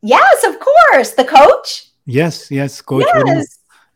[0.02, 1.12] Yes, of course.
[1.12, 1.90] The coach?
[2.06, 3.16] Yes, yes, Coach yes.
[3.16, 3.44] Wooden.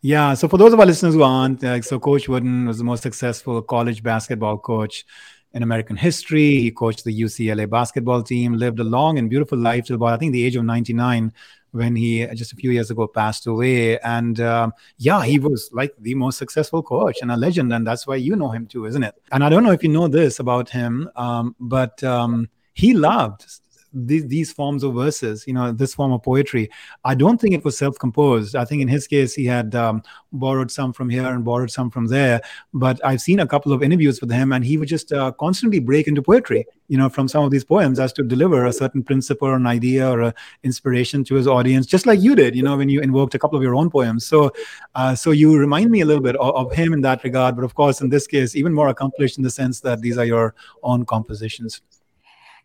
[0.06, 0.34] Yeah.
[0.34, 3.02] So for those of our listeners who aren't, like, so Coach Wooden was the most
[3.02, 5.06] successful college basketball coach
[5.54, 6.60] in American history.
[6.60, 10.18] He coached the UCLA basketball team, lived a long and beautiful life till about, I
[10.18, 11.32] think, the age of 99
[11.70, 13.98] when he just a few years ago passed away.
[14.00, 17.72] And um, yeah, he was like the most successful coach and a legend.
[17.72, 19.14] And that's why you know him too, isn't it?
[19.32, 23.46] And I don't know if you know this about him, um, but um, he loved
[23.94, 26.68] these, these forms of verses, you know, this form of poetry.
[27.04, 28.56] I don't think it was self composed.
[28.56, 30.02] I think in his case, he had um,
[30.32, 32.40] borrowed some from here and borrowed some from there.
[32.72, 35.78] But I've seen a couple of interviews with him, and he would just uh, constantly
[35.78, 39.02] break into poetry, you know, from some of these poems as to deliver a certain
[39.02, 42.62] principle or an idea or an inspiration to his audience, just like you did, you
[42.62, 44.26] know, when you invoked a couple of your own poems.
[44.26, 44.50] So,
[44.94, 47.54] uh, so you remind me a little bit of, of him in that regard.
[47.54, 50.24] But of course, in this case, even more accomplished in the sense that these are
[50.24, 51.80] your own compositions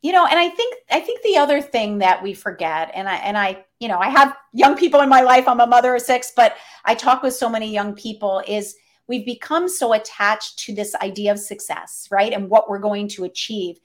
[0.02, 3.16] you know and i think i think the other thing that we forget and i
[3.16, 6.02] and i you know i have young people in my life i'm a mother of
[6.02, 8.76] six but i talk with so many young people is
[9.08, 13.24] we've become so attached to this idea of success right and what we're going to
[13.24, 13.78] achieve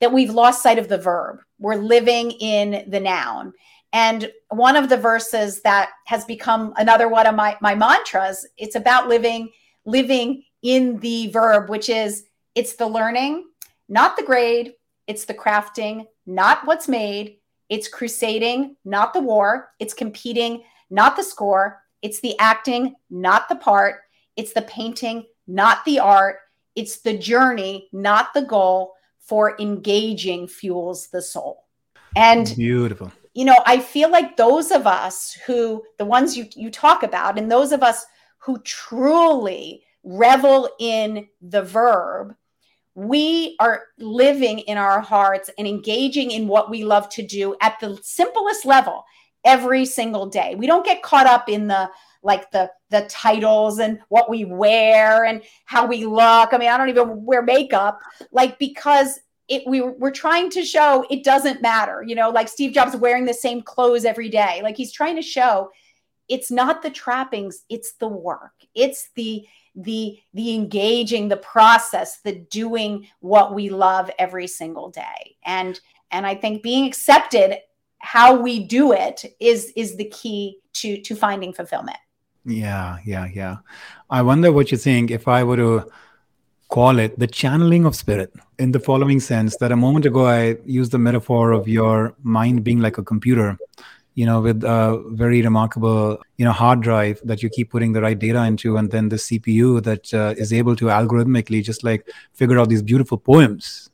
[0.00, 1.40] that we've lost sight of the verb.
[1.58, 3.52] We're living in the noun.
[3.92, 8.74] And one of the verses that has become another one of my my mantras it's
[8.76, 9.50] about living
[9.86, 13.46] living in the verb which is it's the learning
[13.88, 14.72] not the grade
[15.08, 17.38] it's the crafting, not what's made.
[17.70, 19.70] It's crusading, not the war.
[19.80, 21.82] It's competing, not the score.
[22.02, 23.96] It's the acting, not the part.
[24.36, 26.36] It's the painting, not the art.
[26.76, 28.94] It's the journey, not the goal.
[29.20, 31.66] For engaging fuels the soul.
[32.16, 33.12] And beautiful.
[33.34, 37.38] You know, I feel like those of us who, the ones you, you talk about,
[37.38, 38.06] and those of us
[38.38, 42.34] who truly revel in the verb,
[42.98, 47.78] we are living in our hearts and engaging in what we love to do at
[47.78, 49.04] the simplest level
[49.44, 50.56] every single day.
[50.56, 51.88] We don't get caught up in the
[52.24, 56.52] like the the titles and what we wear and how we look.
[56.52, 58.00] I mean, I don't even wear makeup
[58.32, 62.02] like because it we we're trying to show it doesn't matter.
[62.04, 64.58] You know, like Steve Jobs wearing the same clothes every day.
[64.60, 65.70] Like he's trying to show
[66.28, 68.54] it's not the trappings, it's the work.
[68.74, 75.36] It's the the the engaging the process the doing what we love every single day.
[75.44, 75.78] And
[76.10, 77.58] and i think being accepted
[77.98, 81.98] how we do it is is the key to to finding fulfillment.
[82.44, 83.56] Yeah yeah yeah.
[84.10, 85.90] I wonder what you think if i were to
[86.68, 90.56] call it the channeling of spirit in the following sense that a moment ago i
[90.66, 93.56] used the metaphor of your mind being like a computer
[94.18, 98.02] you know, with a very remarkable, you know, hard drive that you keep putting the
[98.02, 102.04] right data into, and then the CPU that uh, is able to algorithmically just like
[102.32, 103.90] figure out these beautiful poems.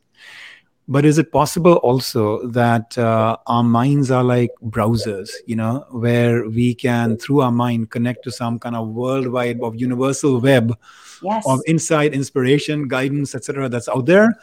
[0.87, 6.49] But is it possible also that uh, our minds are like browsers, you know, where
[6.49, 10.75] we can, through our mind, connect to some kind of worldwide of universal web
[11.21, 11.43] yes.
[11.45, 14.33] of insight, inspiration, guidance, etc., that's out there,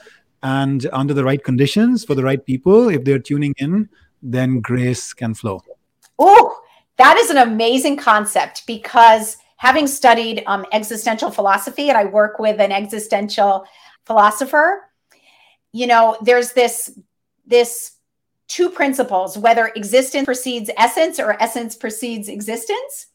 [0.45, 3.89] and under the right conditions for the right people, if they're tuning in,
[4.23, 5.61] then grace can flow.
[6.25, 6.57] Oh,
[6.99, 12.61] that is an amazing concept because having studied um, existential philosophy, and I work with
[12.61, 13.65] an existential
[14.07, 14.89] philosopher,
[15.73, 16.97] you know, there's this
[17.45, 17.97] this
[18.47, 23.09] two principles whether existence precedes essence or essence precedes existence.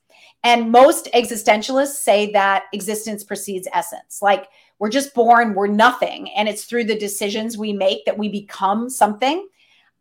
[0.43, 4.21] And most existentialists say that existence precedes essence.
[4.21, 6.29] Like we're just born, we're nothing.
[6.31, 9.47] And it's through the decisions we make that we become something.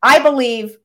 [0.02, 0.76] I believe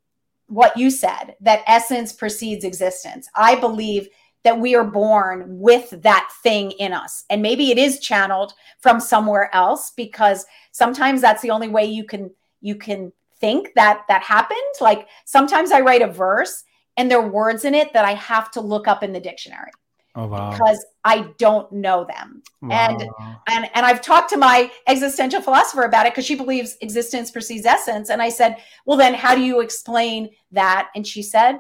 [0.52, 3.30] what you said that essence precedes existence.
[3.36, 4.10] I believe
[4.44, 7.24] that we are born with that thing in us.
[7.30, 12.04] And maybe it is channeled from somewhere else because sometimes that's the only way you
[12.04, 14.60] can you can think that that happened.
[14.82, 16.64] Like sometimes I write a verse
[16.98, 19.72] and there are words in it that I have to look up in the dictionary.
[20.16, 20.52] Oh, wow.
[20.52, 22.44] Because I don't know them.
[22.62, 22.90] Wow.
[22.90, 23.02] And
[23.48, 27.66] and and I've talked to my existential philosopher about it because she believes existence precedes
[27.66, 28.10] essence.
[28.10, 30.90] And I said, well, then how do you explain that?
[30.96, 31.60] And she said,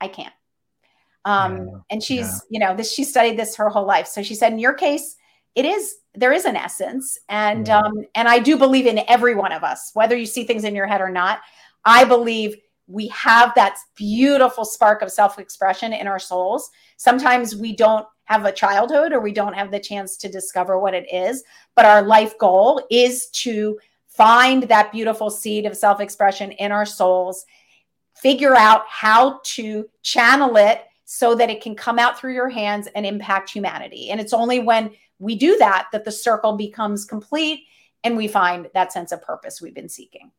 [0.00, 0.32] I can't.
[1.24, 1.78] Um, yeah.
[1.90, 2.38] and she's, yeah.
[2.50, 4.06] you know, this she studied this her whole life.
[4.06, 5.16] So she said, in your case,
[5.54, 7.18] it is there is an essence.
[7.30, 7.78] And yeah.
[7.78, 10.74] um, and I do believe in every one of us, whether you see things in
[10.74, 11.40] your head or not.
[11.84, 12.56] I believe
[12.90, 16.70] we have that beautiful spark of self-expression in our souls.
[16.96, 20.94] Sometimes we don't have a childhood or we don't have the chance to discover what
[20.94, 21.42] it is
[21.74, 23.76] but our life goal is to
[24.06, 27.44] find that beautiful seed of self-expression in our souls
[28.14, 32.86] figure out how to channel it so that it can come out through your hands
[32.94, 34.10] and impact humanity.
[34.10, 37.64] And it's only when we do that that the circle becomes complete
[38.04, 40.30] and we find that sense of purpose we've been seeking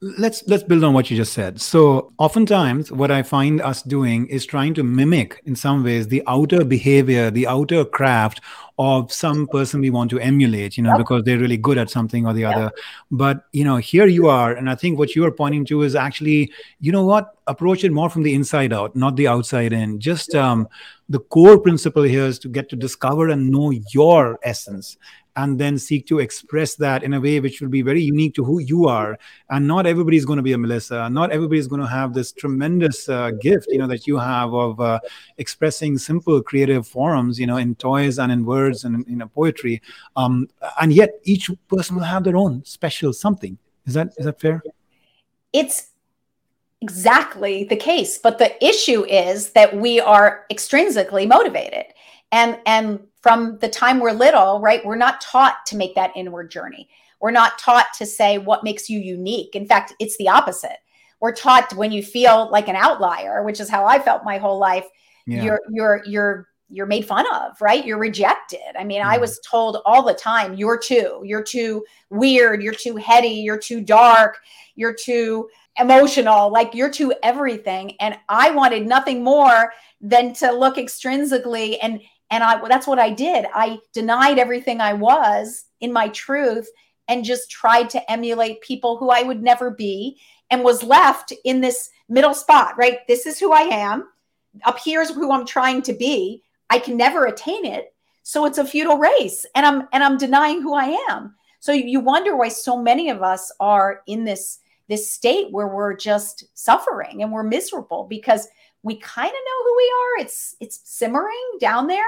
[0.00, 1.60] let's let's build on what you just said.
[1.60, 6.22] So oftentimes what i find us doing is trying to mimic in some ways the
[6.26, 8.40] outer behavior the outer craft
[8.78, 10.98] of some person we want to emulate you know yep.
[10.98, 12.54] because they're really good at something or the yep.
[12.54, 12.72] other.
[13.10, 15.96] But you know here you are and i think what you are pointing to is
[15.96, 17.34] actually you know what?
[17.48, 19.98] Approach it more from the inside out not the outside in.
[19.98, 20.68] Just um
[21.08, 24.96] the core principle here is to get to discover and know your essence
[25.38, 28.44] and then seek to express that in a way which will be very unique to
[28.44, 29.16] who you are.
[29.50, 31.08] And not everybody is going to be a melissa.
[31.08, 34.52] Not everybody is going to have this tremendous uh, gift you know that you have
[34.52, 34.98] of uh,
[35.38, 39.80] expressing simple creative forms you know in toys and in words and in, in poetry.
[40.16, 40.48] Um,
[40.80, 43.56] and yet each person will have their own special something.
[43.86, 44.60] Is that is that fair?
[45.52, 45.90] It's
[46.80, 51.86] exactly the case but the issue is that we are extrinsically motivated.
[52.30, 56.50] And and from the time we're little, right, we're not taught to make that inward
[56.50, 56.88] journey.
[57.20, 59.54] We're not taught to say what makes you unique.
[59.54, 60.78] In fact, it's the opposite.
[61.20, 64.58] We're taught when you feel like an outlier, which is how I felt my whole
[64.58, 64.86] life,
[65.26, 65.42] yeah.
[65.42, 67.84] you're you're you're you're made fun of, right?
[67.84, 68.76] You're rejected.
[68.78, 69.10] I mean, mm-hmm.
[69.10, 73.58] I was told all the time, you're too, you're too weird, you're too heady, you're
[73.58, 74.38] too dark,
[74.74, 75.48] you're too
[75.78, 77.94] emotional, like you're too everything.
[78.00, 82.00] And I wanted nothing more than to look extrinsically and
[82.30, 83.46] and I that's what I did.
[83.54, 86.68] I denied everything I was in my truth
[87.08, 90.20] and just tried to emulate people who I would never be
[90.50, 92.98] and was left in this middle spot, right?
[93.06, 94.08] This is who I am.
[94.64, 96.42] Up here's who I'm trying to be.
[96.70, 97.94] I can never attain it.
[98.22, 101.34] So it's a futile race and I'm and I'm denying who I am.
[101.60, 105.94] So you wonder why so many of us are in this this state where we're
[105.94, 108.48] just suffering and we're miserable because
[108.82, 110.24] we kind of know who we are.
[110.24, 112.04] It's it's simmering down there,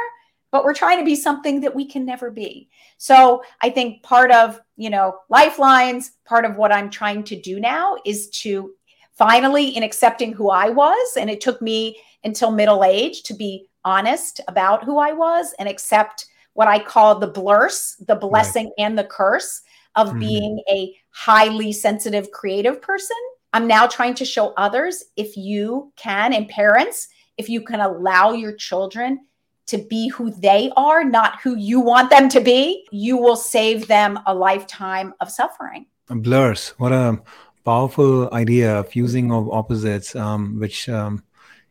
[0.50, 2.68] but we're trying to be something that we can never be.
[2.98, 7.60] So I think part of, you know, lifelines, part of what I'm trying to do
[7.60, 8.72] now is to
[9.12, 13.66] finally in accepting who I was and it took me until middle age to be
[13.84, 18.84] honest about who I was and accept what I call the blurs, the blessing right.
[18.84, 19.62] and the curse
[19.96, 20.18] of mm-hmm.
[20.18, 23.16] being a highly sensitive creative person
[23.52, 28.32] I'm now trying to show others if you can, and parents, if you can allow
[28.32, 29.20] your children
[29.66, 33.86] to be who they are, not who you want them to be, you will save
[33.86, 35.86] them a lifetime of suffering.
[36.08, 36.74] Blurs.
[36.78, 37.20] What a
[37.64, 40.88] powerful idea, of fusing of opposites, um, which.
[40.88, 41.22] Um,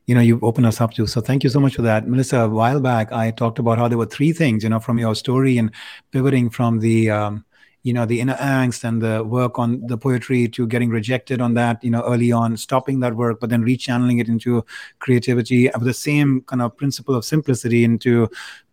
[0.06, 1.06] you know, you open us up to.
[1.06, 2.08] So thank you so much for that.
[2.08, 4.98] Melissa, a while back, I talked about how there were three things, you know, from
[4.98, 5.70] your story and
[6.12, 7.46] pivoting from the um,
[7.84, 11.54] you know the inner angst and the work on the poetry to getting rejected on
[11.54, 14.66] that you know early on stopping that work but then rechanneling it into
[15.00, 18.30] creativity with the same kind of principle of simplicity into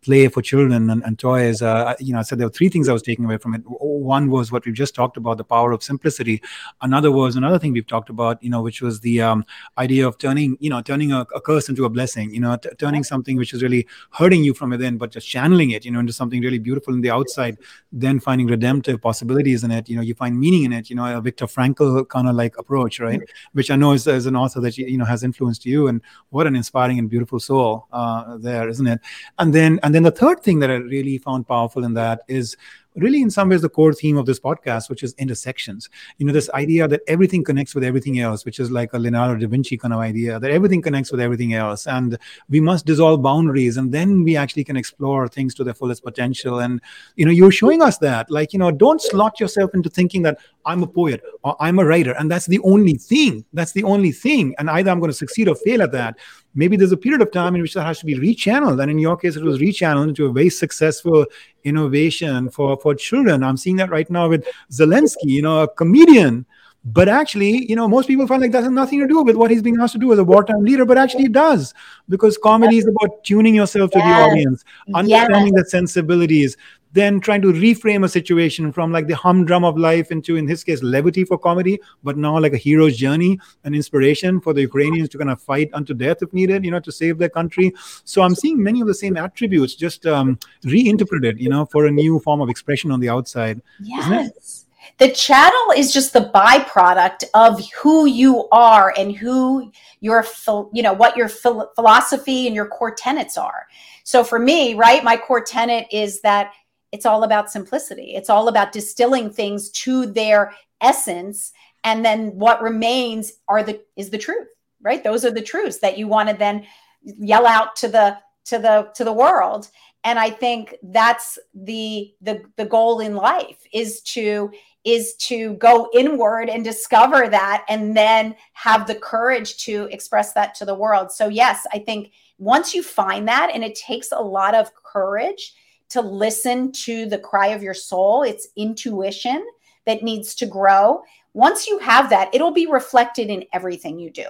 [0.07, 1.61] play for children and, and toys.
[1.61, 3.63] Uh, you know, I said there were three things I was taking away from it.
[3.67, 6.41] One was what we've just talked about, the power of simplicity.
[6.81, 9.45] Another was another thing we've talked about, you know, which was the um,
[9.79, 12.33] idea of turning, you know, turning a, a curse into a blessing.
[12.33, 15.71] You know, t- turning something which is really hurting you from within, but just channeling
[15.71, 17.59] it, you know, into something really beautiful in the outside.
[17.91, 19.89] Then finding redemptive possibilities in it.
[19.89, 20.89] You know, you find meaning in it.
[20.89, 23.21] You know, a Viktor Frankl kind of like approach, right?
[23.55, 26.01] Which I know is, is an author that you know has influenced you, and
[26.31, 29.01] what an inspiring and beautiful soul uh, there, isn't it?
[29.41, 32.57] And then and then the third thing that I really found powerful in that is
[32.97, 35.89] really in some ways the core theme of this podcast which is intersections.
[36.19, 39.39] You know this idea that everything connects with everything else which is like a leonardo
[39.39, 42.19] da vinci kind of idea that everything connects with everything else and
[42.49, 46.61] we must dissolve boundaries and then we actually can explore things to their fullest potential.
[46.61, 46.81] And
[47.17, 50.39] you know you're showing us that like you know don't slot yourself into thinking that
[50.65, 54.13] i'm a poet or i'm a writer and that's the only thing that's the only
[54.13, 56.19] thing and either i'm going to succeed or fail at that
[56.57, 58.99] maybe there's a period of time in which that has to be rechanneled and in
[58.99, 61.25] your case it was rechanneled into a very successful
[61.63, 63.45] innovation for for children.
[63.45, 66.47] I'm seeing that right now with Zelensky, you know, a comedian.
[66.89, 69.51] But actually, you know, most people find like that has nothing to do with what
[69.51, 71.75] he's being asked to do as a wartime leader, but actually it does
[72.09, 74.07] because comedy is about tuning yourself to yes.
[74.07, 75.65] the audience, understanding yes.
[75.65, 76.57] the sensibilities,
[76.97, 80.65] then trying to reframe a situation from like the humdrum of life into, in his
[80.65, 85.11] case, levity for comedy, but now like a hero's journey, an inspiration for the Ukrainians
[85.11, 87.73] to kind of fight unto death if needed, you know, to save their country.
[88.05, 91.91] So I'm seeing many of the same attributes just um, reinterpreted, you know, for a
[91.91, 93.61] new form of expression on the outside.
[93.81, 94.67] Yes
[94.99, 99.71] the channel is just the byproduct of who you are and who
[100.01, 100.25] your
[100.73, 103.67] you know what your philosophy and your core tenets are
[104.05, 106.53] so for me right my core tenet is that
[106.93, 108.15] it's all about simplicity.
[108.15, 111.53] It's all about distilling things to their essence.
[111.85, 114.49] And then what remains are the is the truth,
[114.81, 115.03] right?
[115.03, 116.67] Those are the truths that you want to then
[117.03, 119.69] yell out to the to the to the world.
[120.05, 124.51] and i think that's the the the goal in life is to
[124.85, 130.55] is to go inward and discover that and then have the courage to express that
[130.55, 134.23] to the world so yes i think once you find that and it takes a
[134.39, 135.55] lot of courage
[135.89, 139.47] to listen to the cry of your soul it's intuition
[139.85, 141.03] that needs to grow
[141.35, 144.27] once you have that it'll be reflected in everything you do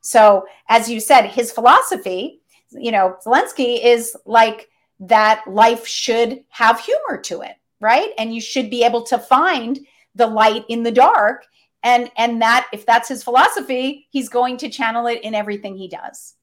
[0.00, 2.40] so as you said his philosophy
[2.70, 4.68] you know zelensky is like
[5.00, 8.10] that life should have humor to it, right?
[8.18, 9.80] And you should be able to find
[10.14, 11.46] the light in the dark.
[11.82, 15.88] And and that if that's his philosophy, he's going to channel it in everything he
[15.88, 16.36] does.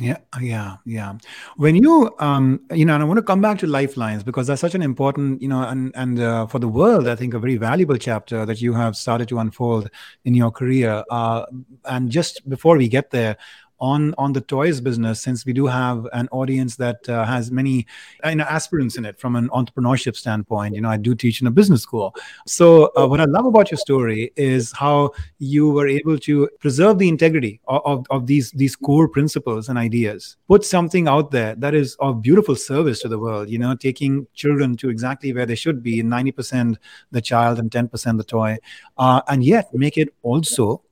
[0.00, 1.18] Yeah, yeah, yeah.
[1.56, 4.60] When you, um, you know, and I want to come back to lifelines because that's
[4.62, 7.58] such an important, you know, and and uh, for the world, I think a very
[7.58, 9.90] valuable chapter that you have started to unfold
[10.24, 11.04] in your career.
[11.10, 11.44] Uh,
[11.84, 13.36] and just before we get there,
[13.82, 17.84] on on the toys business since we do have an audience that uh, has many
[18.24, 20.74] you know aspirants in it from an entrepreneurship standpoint.
[20.74, 22.14] You know i do teach in a business school.
[22.46, 26.98] So uh, what i love about your story is how you were able to preserve
[26.98, 30.36] the integrity of, of, of these these core principles and ideas.
[30.46, 34.26] Put something out there that is of beautiful service to the world you know taking
[34.32, 36.76] children to exactly where they should be 90%
[37.10, 38.56] the child and 10% the toy
[38.98, 40.82] uh, and yet make it also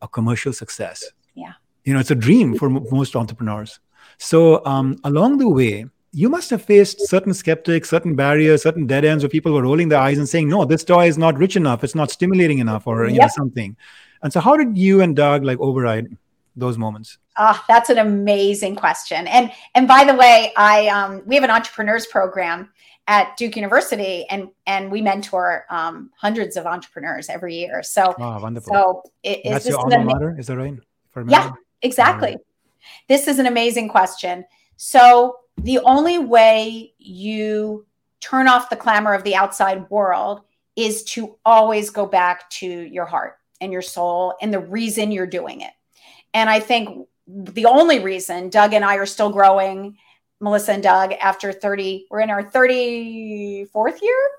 [0.00, 1.04] a commercial success.
[1.34, 1.52] Yeah
[1.84, 3.80] you know it's a dream for m- most entrepreneurs
[4.18, 9.04] so um, along the way you must have faced certain skeptics certain barriers certain dead
[9.04, 11.56] ends where people were rolling their eyes and saying no this toy is not rich
[11.56, 13.22] enough it's not stimulating enough or you yep.
[13.22, 13.76] know something
[14.22, 16.06] and so how did you and doug like override
[16.56, 19.26] those moments Ah, that's an amazing question.
[19.26, 22.70] And and by the way, I um, we have an entrepreneurs program
[23.06, 27.82] at Duke University, and and we mentor um, hundreds of entrepreneurs every year.
[27.82, 28.72] So, oh, wonderful.
[28.72, 30.74] So it, that's your alma mater, is that right?
[31.26, 31.52] yeah,
[31.82, 32.34] Exactly.
[32.34, 32.40] Um,
[33.08, 34.44] this is an amazing question.
[34.76, 37.86] So, the only way you
[38.20, 40.40] turn off the clamor of the outside world
[40.76, 45.26] is to always go back to your heart and your soul and the reason you're
[45.26, 45.72] doing it.
[46.32, 49.98] And I think the only reason Doug and I are still growing,
[50.40, 54.30] Melissa and Doug, after 30, we're in our 34th year,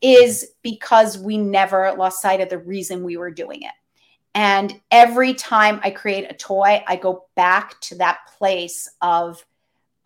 [0.00, 3.72] is because we never lost sight of the reason we were doing it.
[4.34, 9.44] And every time I create a toy, I go back to that place of,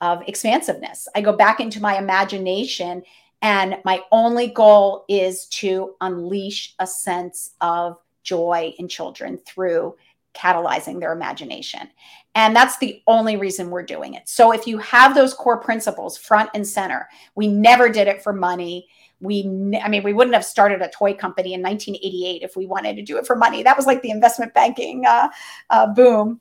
[0.00, 1.08] of expansiveness.
[1.14, 3.02] I go back into my imagination.
[3.40, 9.96] And my only goal is to unleash a sense of joy in children through
[10.34, 11.88] catalyzing their imagination.
[12.34, 14.28] And that's the only reason we're doing it.
[14.28, 18.32] So if you have those core principles front and center, we never did it for
[18.32, 18.88] money
[19.20, 19.42] we
[19.82, 23.02] i mean we wouldn't have started a toy company in 1988 if we wanted to
[23.02, 23.62] do it for money.
[23.62, 25.28] That was like the investment banking uh,
[25.70, 26.40] uh, boom.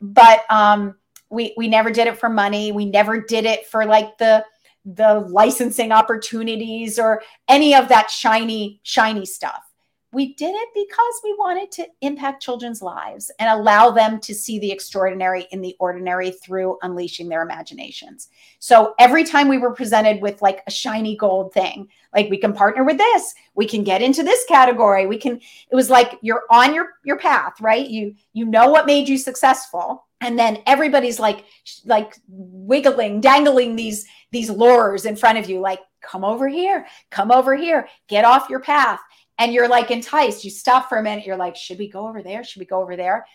[0.00, 0.96] But um,
[1.30, 2.72] we we never did it for money.
[2.72, 4.44] We never did it for like the
[4.84, 9.69] the licensing opportunities or any of that shiny shiny stuff
[10.12, 14.58] we did it because we wanted to impact children's lives and allow them to see
[14.58, 18.28] the extraordinary in the ordinary through unleashing their imaginations.
[18.58, 22.52] So every time we were presented with like a shiny gold thing, like we can
[22.52, 25.40] partner with this, we can get into this category, we can
[25.70, 27.86] it was like you're on your your path, right?
[27.86, 31.44] You you know what made you successful and then everybody's like
[31.84, 37.30] like wiggling, dangling these these lures in front of you like come over here, come
[37.30, 39.00] over here, get off your path
[39.40, 40.44] and you're like enticed.
[40.44, 41.24] You stop for a minute.
[41.26, 42.44] You're like, should we go over there?
[42.44, 43.26] Should we go over there?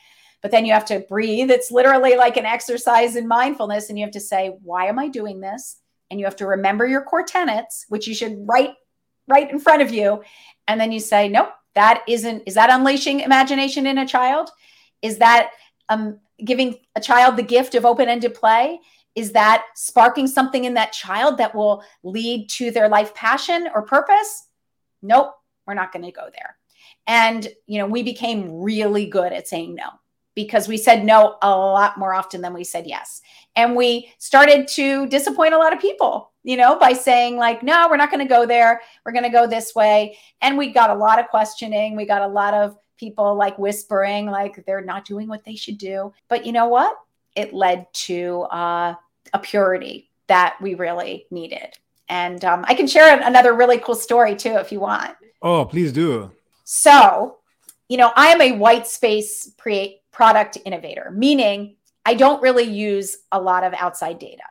[0.41, 1.49] But then you have to breathe.
[1.49, 3.89] It's literally like an exercise in mindfulness.
[3.89, 5.77] And you have to say, why am I doing this?
[6.11, 8.75] And you have to remember your core tenets, which you should write
[9.27, 10.21] right in front of you.
[10.67, 14.51] And then you say, nope, that isn't, is that unleashing imagination in a child?
[15.01, 15.49] Is that
[15.89, 18.79] um, giving a child the gift of open ended play?
[19.15, 23.81] Is that sparking something in that child that will lead to their life passion or
[23.81, 24.43] purpose?
[25.01, 25.33] Nope
[25.65, 26.57] we're not going to go there.
[27.07, 29.89] And, you know, we became really good at saying no
[30.35, 33.21] because we said no a lot more often than we said yes.
[33.55, 37.87] And we started to disappoint a lot of people, you know, by saying, like, no,
[37.89, 38.81] we're not going to go there.
[39.05, 40.17] We're going to go this way.
[40.41, 41.95] And we got a lot of questioning.
[41.95, 45.77] We got a lot of people like whispering, like, they're not doing what they should
[45.77, 46.13] do.
[46.27, 46.97] But you know what?
[47.35, 48.95] It led to uh,
[49.33, 51.77] a purity that we really needed.
[52.09, 55.15] And um, I can share another really cool story too, if you want.
[55.45, 56.31] Oh, please do.
[56.63, 57.37] So,
[57.87, 63.17] you know, I am a white space pre- product innovator, meaning I don't really use
[63.31, 64.41] a lot of outside data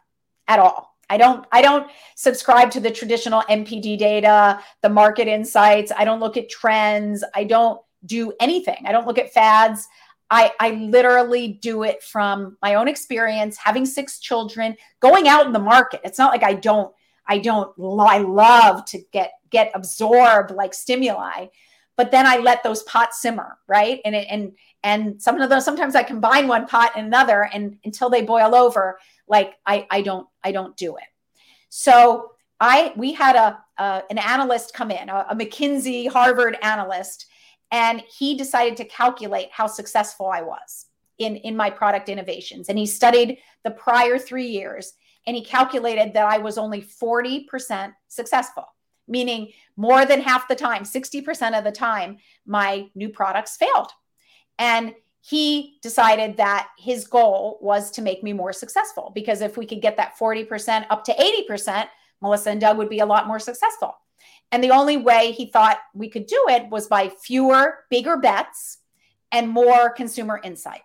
[0.47, 0.95] at all.
[1.11, 5.91] I don't I don't subscribe to the traditional NPD data, the market insights.
[5.95, 7.25] I don't look at trends.
[7.35, 8.85] I don't do anything.
[8.87, 9.89] I don't look at fads.
[10.31, 15.53] I, I literally do it from my own experience, having six children, going out in
[15.53, 16.01] the market.
[16.05, 16.93] It's not like I don't,
[17.27, 21.47] I don't, I love to get get absorbed like stimuli,
[21.97, 24.01] but then I let those pots simmer, right?
[24.05, 24.53] And it, and
[24.83, 28.55] and some of those sometimes I combine one pot and another, and until they boil
[28.55, 28.99] over,
[29.29, 31.05] like I I don't I don't do it.
[31.69, 37.27] So I we had a, an analyst come in, a, a McKinsey Harvard analyst
[37.71, 40.87] and he decided to calculate how successful I was
[41.19, 42.69] in, in my product innovations.
[42.69, 44.93] And he studied the prior three years
[45.27, 48.67] and he calculated that I was only 40% successful,
[49.09, 53.91] meaning more than half the time, 60% of the time, my new products failed.
[54.59, 59.65] And he decided that his goal was to make me more successful because if we
[59.65, 61.15] could get that 40% up to
[61.49, 61.87] 80%,
[62.21, 63.97] Melissa and Doug would be a lot more successful.
[64.53, 68.79] And the only way he thought we could do it was by fewer, bigger bets
[69.33, 70.83] and more consumer insight.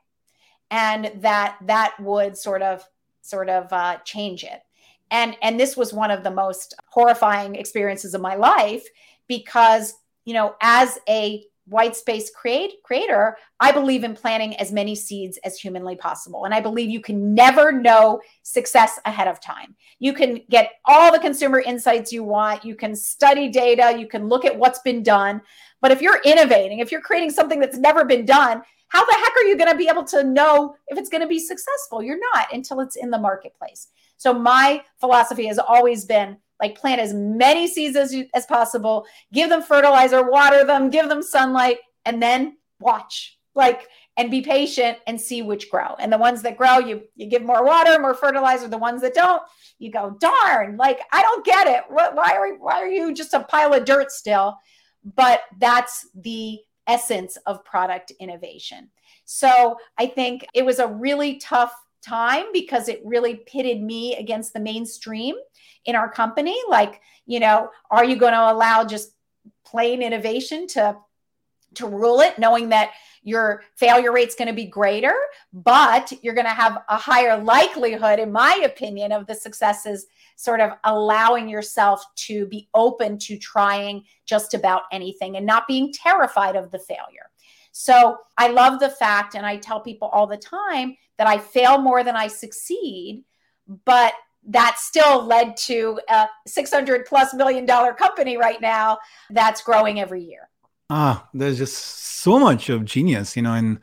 [0.72, 2.84] And that that would sort of
[3.22, 4.62] sort of uh, change it.
[5.12, 8.86] And and this was one of the most horrifying experiences of my life
[9.28, 9.96] because
[10.26, 15.38] you know as a white space create creator i believe in planting as many seeds
[15.44, 16.46] as humanly possible.
[16.46, 19.76] And i believe you can never know success ahead of time.
[20.00, 22.66] You can get all the consumer insights you want.
[22.66, 23.98] You can study data.
[23.98, 25.42] You can look at what's been done.
[25.82, 29.36] But if you're innovating if you're creating something that's never been done how the heck
[29.38, 32.02] are you going to be able to know if it's going to be successful?
[32.02, 33.88] You're not until it's in the marketplace.
[34.18, 39.06] So my philosophy has always been like plant as many seeds as, you, as possible,
[39.34, 43.38] give them fertilizer, water them, give them sunlight, and then watch.
[43.56, 43.88] Like
[44.20, 45.96] and be patient and see which grow.
[45.98, 48.68] And the ones that grow, you you give more water, more fertilizer.
[48.68, 49.42] The ones that don't,
[49.80, 51.84] you go, darn, like I don't get it.
[51.90, 54.58] What, why are why are you just a pile of dirt still?
[55.16, 58.90] But that's the essence of product innovation.
[59.24, 64.54] So I think it was a really tough time because it really pitted me against
[64.54, 65.36] the mainstream
[65.86, 66.58] in our company.
[66.70, 69.14] Like you know are you going to allow just
[69.64, 70.98] plain innovation to
[71.76, 72.92] to rule it knowing that
[73.22, 75.14] your failure rate's going to be greater
[75.54, 80.60] but you're going to have a higher likelihood in my opinion of the successes sort
[80.60, 86.56] of allowing yourself to be open to trying just about anything and not being terrified
[86.56, 87.29] of the failure
[87.72, 91.78] so i love the fact and i tell people all the time that i fail
[91.78, 93.24] more than i succeed
[93.86, 94.14] but
[94.48, 98.98] that still led to a 600 plus million dollar company right now
[99.30, 100.50] that's growing every year.
[100.90, 103.80] Ah, there's just so much of genius, you know, in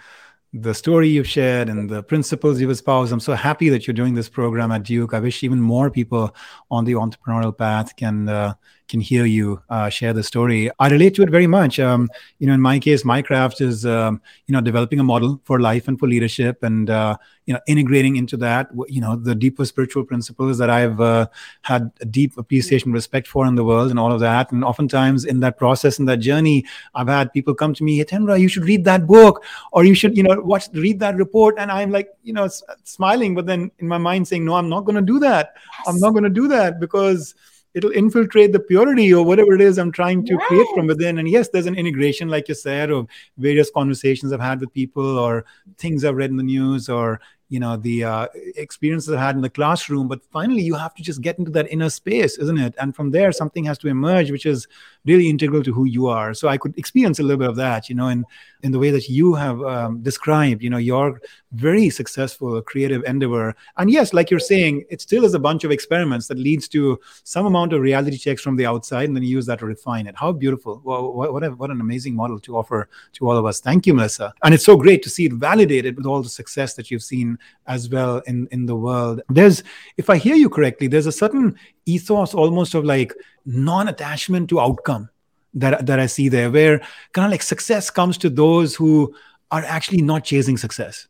[0.53, 3.13] the story you've shared and the principles you've espoused.
[3.13, 5.15] I'm so happy that you're doing this program at Duke.
[5.15, 6.35] I wish even more people
[6.71, 8.55] on the entrepreneurial path can uh,
[8.89, 10.71] can hear you uh, share the story.
[10.79, 11.79] I relate to it very much.
[11.81, 12.09] Um,
[12.39, 15.61] you know, in my case, my craft is um, you know developing a model for
[15.61, 17.17] life and for leadership, and uh,
[17.47, 21.27] you know integrating into that you know the deeper spiritual principles that I've uh,
[21.63, 24.53] had a deep appreciation, respect for in the world, and all of that.
[24.53, 26.65] And oftentimes in that process, in that journey,
[26.95, 29.95] I've had people come to me, "Hey, Hitendra, you should read that book, or you
[29.95, 32.49] should you know watch read that report, and I'm like you know
[32.85, 35.55] smiling, but then in my mind saying, no, I'm not going to do that.
[35.57, 35.89] Yes.
[35.89, 37.35] I'm not going to do that because
[37.77, 40.47] it'll infiltrate the purity or whatever it is I'm trying to yes.
[40.49, 41.19] create from within.
[41.19, 43.07] And yes, there's an integration, like you said, of
[43.37, 45.45] various conversations I've had with people or
[45.77, 49.41] things I've read in the news or you know the uh, experiences I've had in
[49.41, 52.75] the classroom but finally you have to just get into that inner space isn't it
[52.81, 54.67] and from there something has to emerge which is
[55.07, 56.35] really integral to who you are.
[56.35, 58.25] So i could experience a little bit of that you know in
[58.63, 61.21] in the way that you have um, described you know your
[61.53, 63.55] very successful creative endeavor.
[63.77, 66.99] And yes like you're saying it still is a bunch of experiments that leads to
[67.25, 70.07] some amount of reality checks from the outside and then you use that to refine
[70.07, 70.17] it.
[70.17, 70.81] How beautiful.
[70.85, 73.61] Well, what, a, what an amazing model to offer to all of us.
[73.61, 74.33] Thank you melissa.
[74.43, 77.39] And it's so great to see it validated with all the success that you've seen
[77.67, 79.21] as well in in the world.
[79.29, 79.63] There's
[79.97, 81.57] if i hear you correctly there's a certain
[81.87, 83.15] ethos almost of like
[83.45, 85.09] non-attachment to outcome
[85.55, 86.81] that that i see there where
[87.13, 89.15] kind of like success comes to those who
[89.51, 91.07] are actually not chasing success.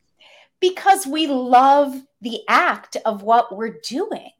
[0.60, 4.30] Because we love the act of what we're doing.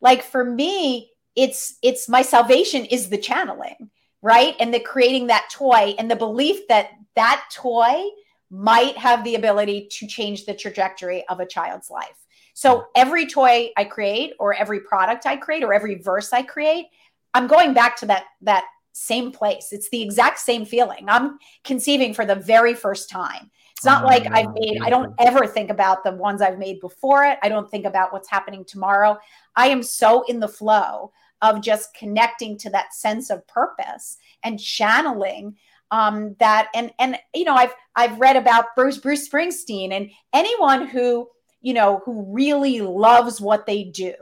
[0.00, 3.90] Like for me it's it's my salvation is the channeling
[4.22, 4.54] right?
[4.60, 8.04] And the creating that toy and the belief that that toy
[8.50, 12.21] might have the ability to change the trajectory of a child's life.
[12.54, 16.86] So every toy I create or every product I create or every verse I create,
[17.34, 19.68] I'm going back to that that same place.
[19.72, 21.06] It's the exact same feeling.
[21.08, 23.50] I'm conceiving for the very first time.
[23.74, 26.78] It's not oh, like I've made, I don't ever think about the ones I've made
[26.78, 27.38] before it.
[27.42, 29.18] I don't think about what's happening tomorrow.
[29.56, 34.60] I am so in the flow of just connecting to that sense of purpose and
[34.60, 35.56] channeling
[35.90, 40.86] um, that and and you know I've I've read about Bruce Bruce Springsteen and anyone
[40.86, 41.28] who
[41.62, 44.14] you know who really loves what they do.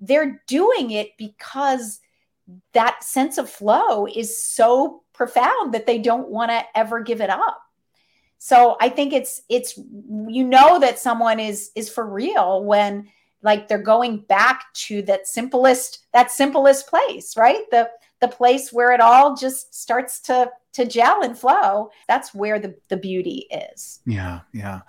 [0.00, 2.00] They're doing it because
[2.74, 7.30] that sense of flow is so profound that they don't want to ever give it
[7.30, 7.60] up.
[8.38, 13.08] So i think it's it's you know that someone is is for real when
[13.42, 17.62] like they're going back to that simplest that simplest place right?
[17.70, 21.90] The the place where it all just starts to to gel and flow.
[22.08, 24.00] That's where the the beauty is.
[24.06, 24.80] Yeah yeah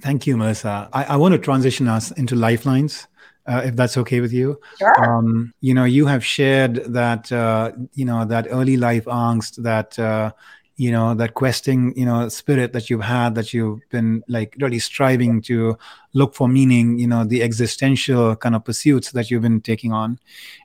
[0.00, 3.08] thank you melissa i, I want to transition us into lifelines
[3.46, 4.60] uh, if that's okay with you.
[4.78, 5.04] Sure.
[5.04, 9.98] Um, you know, you have shared that uh, you know that early life angst, that
[9.98, 10.32] uh,
[10.76, 14.78] you know that questing, you know, spirit that you've had, that you've been like really
[14.78, 15.76] striving to
[16.14, 16.98] look for meaning.
[16.98, 20.18] You know, the existential kind of pursuits that you've been taking on,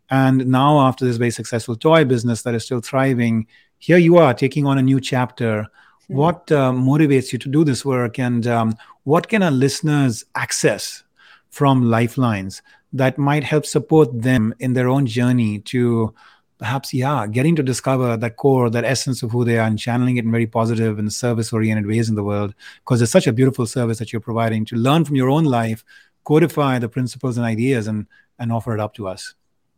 [0.09, 3.47] and now after this very successful toy business that is still thriving,
[3.77, 5.67] here you are taking on a new chapter.
[6.09, 11.03] What uh, motivates you to do this work, and um, what can our listeners access
[11.49, 12.61] from lifelines
[12.93, 16.13] that might help support them in their own journey to
[16.57, 20.17] perhaps yeah getting to discover that core that essence of who they are and channeling
[20.17, 22.55] it in very positive and service oriented ways in the world?
[22.83, 25.83] Because it's such a beautiful service that you're providing to learn from your own life
[26.23, 28.07] codify the principles and ideas and
[28.39, 29.35] and offer it up to us.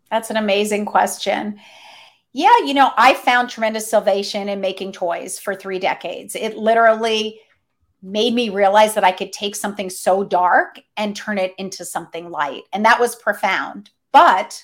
[0.09, 1.59] That's an amazing question
[2.33, 7.39] yeah you know i found tremendous salvation in making toys for three decades it literally
[8.01, 12.29] made me realize that I could take something so dark and turn it into something
[12.29, 12.63] light.
[12.73, 13.91] And that was profound.
[14.11, 14.63] But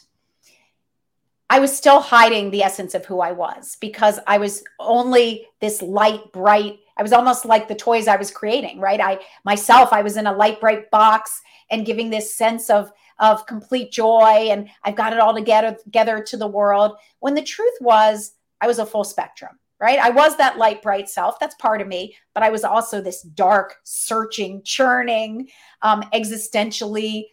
[1.50, 5.82] I was still hiding the essence of who I was because I was only this
[5.82, 6.80] light, bright.
[6.98, 9.00] I was almost like the toys I was creating, right?
[9.00, 13.46] I myself, I was in a light, bright box and giving this sense of of
[13.46, 16.98] complete joy and I've got it all together together to the world.
[17.20, 20.00] When the truth was, I was a full spectrum right?
[20.00, 21.40] I was that light, bright self.
[21.40, 22.16] That's part of me.
[22.34, 25.50] But I was also this dark, searching, churning,
[25.82, 27.26] um, existentially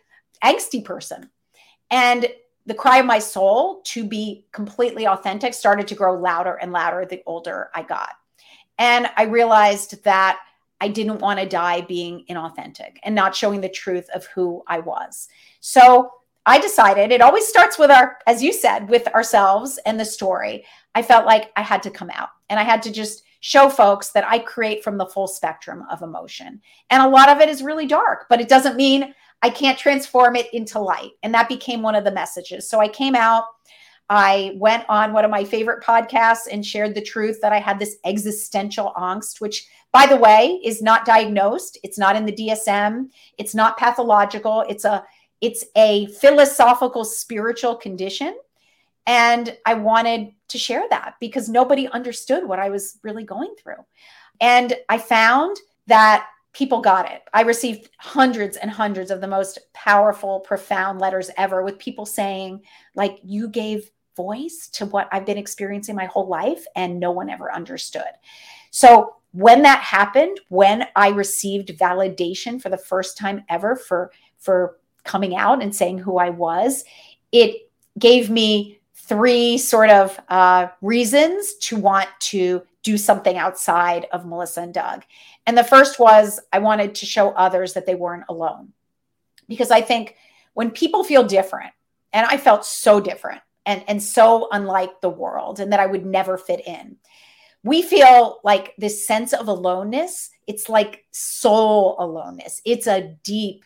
[0.43, 1.30] angsty person.
[1.91, 2.26] And
[2.66, 7.07] the cry of my soul to be completely authentic started to grow louder and louder
[7.07, 8.11] the older I got.
[8.78, 10.41] And I realized that
[10.85, 14.80] I didn't want to die being inauthentic and not showing the truth of who I
[14.80, 15.28] was.
[15.61, 16.11] So
[16.45, 20.66] I decided it always starts with our, as you said, with ourselves and the story.
[20.95, 24.11] I felt like I had to come out and I had to just show folks
[24.11, 26.61] that I create from the full spectrum of emotion.
[26.91, 30.37] And a lot of it is really dark, but it doesn't mean I can't transform
[30.37, 31.12] it into light.
[31.22, 32.68] And that became one of the messages.
[32.68, 33.45] So I came out,
[34.11, 37.78] I went on one of my favorite podcasts and shared the truth that I had
[37.78, 41.78] this existential angst, which, by the way, is not diagnosed.
[41.82, 43.09] It's not in the DSM.
[43.38, 44.64] It's not pathological.
[44.68, 45.05] It's a
[45.40, 48.36] it's a philosophical spiritual condition
[49.07, 53.84] and I wanted to share that because nobody understood what I was really going through.
[54.40, 57.22] And I found that people got it.
[57.32, 62.62] I received hundreds and hundreds of the most powerful, profound letters ever with people saying,
[62.95, 67.28] like, you gave voice to what I've been experiencing my whole life, and no one
[67.28, 68.05] ever understood.
[68.70, 74.78] So, when that happened, when I received validation for the first time ever for, for
[75.03, 76.85] coming out and saying who I was,
[77.32, 77.68] it
[77.99, 84.61] gave me three sort of uh, reasons to want to do something outside of Melissa
[84.61, 85.03] and Doug.
[85.47, 88.72] And the first was I wanted to show others that they weren't alone.
[89.49, 90.14] Because I think
[90.53, 91.72] when people feel different,
[92.12, 96.07] and I felt so different and, and so unlike the world, and that I would
[96.07, 96.99] never fit in,
[97.65, 103.65] we feel like this sense of aloneness it's like soul aloneness it's a deep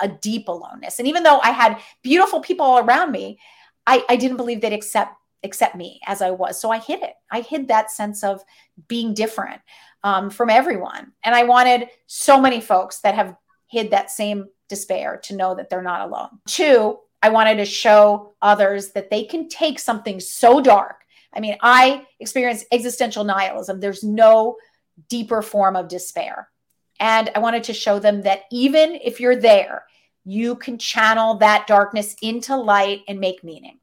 [0.00, 3.38] a deep aloneness and even though i had beautiful people all around me
[3.86, 6.60] I, I didn't believe they'd accept accept me as I was.
[6.60, 7.14] So I hid it.
[7.30, 8.42] I hid that sense of
[8.86, 9.60] being different
[10.04, 11.12] um, from everyone.
[11.24, 13.36] And I wanted so many folks that have
[13.66, 16.38] hid that same despair to know that they're not alone.
[16.46, 21.01] Two, I wanted to show others that they can take something so dark.
[21.34, 23.80] I mean, I experienced existential nihilism.
[23.80, 24.56] There's no
[25.08, 26.48] deeper form of despair.
[27.00, 29.84] And I wanted to show them that even if you're there,
[30.24, 33.78] you can channel that darkness into light and make meaning.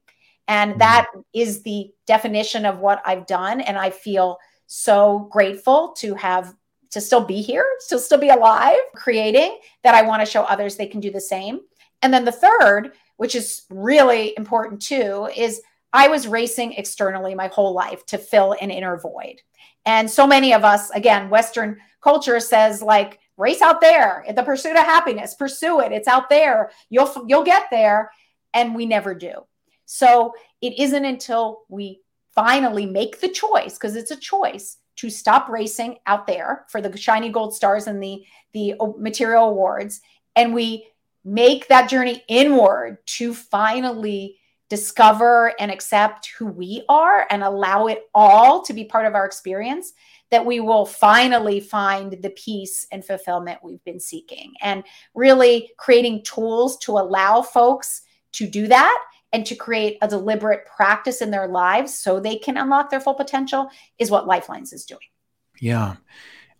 [0.48, 0.78] And mm-hmm.
[0.78, 3.60] that is the definition of what I've done.
[3.60, 6.54] And I feel so grateful to have
[6.90, 10.76] to still be here, to still be alive, creating that I want to show others
[10.76, 11.60] they can do the same.
[12.02, 15.60] And then the third, which is really important too, is
[15.92, 19.40] I was racing externally my whole life to fill an inner void.
[19.86, 24.42] And so many of us, again, Western culture says, like, race out there in the
[24.42, 28.10] pursuit of happiness pursue it it's out there you'll you'll get there
[28.52, 29.32] and we never do
[29.86, 32.00] so it isn't until we
[32.34, 36.94] finally make the choice because it's a choice to stop racing out there for the
[36.98, 38.22] shiny gold stars and the
[38.52, 40.02] the material awards
[40.36, 40.86] and we
[41.24, 44.36] make that journey inward to finally
[44.70, 49.26] discover and accept who we are and allow it all to be part of our
[49.26, 49.92] experience
[50.30, 54.52] that we will finally find the peace and fulfillment we've been seeking.
[54.62, 58.02] And really creating tools to allow folks
[58.34, 62.56] to do that and to create a deliberate practice in their lives so they can
[62.56, 63.68] unlock their full potential
[63.98, 65.00] is what lifelines is doing.
[65.60, 65.96] Yeah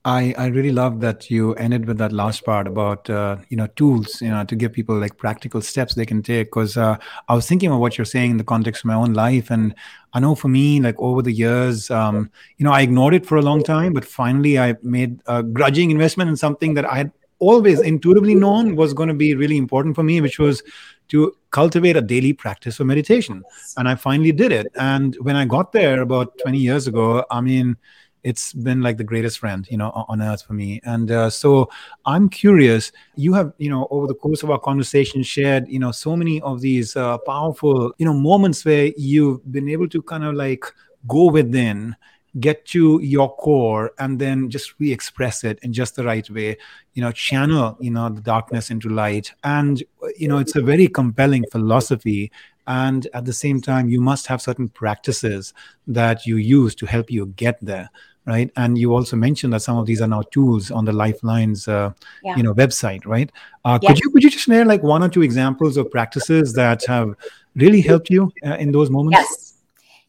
[0.05, 3.67] I, I really love that you ended with that last part about uh, you know
[3.77, 6.97] tools you know to give people like practical steps they can take because uh,
[7.29, 9.75] I was thinking of what you're saying in the context of my own life and
[10.15, 13.37] I know for me like over the years um, you know I ignored it for
[13.37, 17.13] a long time but finally I made a grudging investment in something that I had
[17.39, 20.63] always intuitively known was going to be really important for me which was
[21.09, 23.43] to cultivate a daily practice of meditation.
[23.77, 24.69] And I finally did it.
[24.77, 27.77] And when I got there about 20 years ago I mean
[28.23, 30.81] it's been like the greatest friend you know on earth for me.
[30.85, 31.71] And uh, so
[32.07, 35.93] i'm curious you have you know over the course of our conversation shared you know
[35.93, 40.25] so many of these uh, powerful you know moments where you've been able to kind
[40.25, 40.65] of like
[41.07, 41.97] go within
[42.39, 46.57] get to your core and then just re-express it in just the right way
[46.95, 49.33] you know channel you know the darkness into light.
[49.43, 49.83] And
[50.17, 52.31] you know it's a very compelling philosophy.
[52.67, 55.53] And at the same time you must have certain practices
[55.89, 57.91] that you use to help you get there
[58.31, 58.51] right?
[58.57, 61.93] And you also mentioned that some of these are now tools on the lifelines uh,
[62.23, 62.37] yeah.
[62.37, 63.31] you know website right?
[63.65, 63.89] Uh, yes.
[63.89, 67.09] could you could you just share like one or two examples of practices that have
[67.57, 69.19] really helped you uh, in those moments?
[69.19, 69.47] Yes.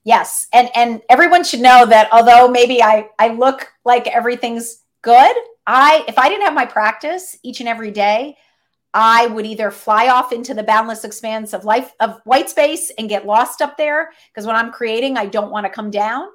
[0.04, 0.48] Yes.
[0.54, 4.68] And and everyone should know that although maybe i i look like everything's
[5.02, 5.36] good
[5.68, 8.38] i if i didn't have my practice each and every day
[8.94, 13.08] I would either fly off into the boundless expanse of life of white space and
[13.08, 16.28] get lost up there because when I'm creating, I don't want to come down,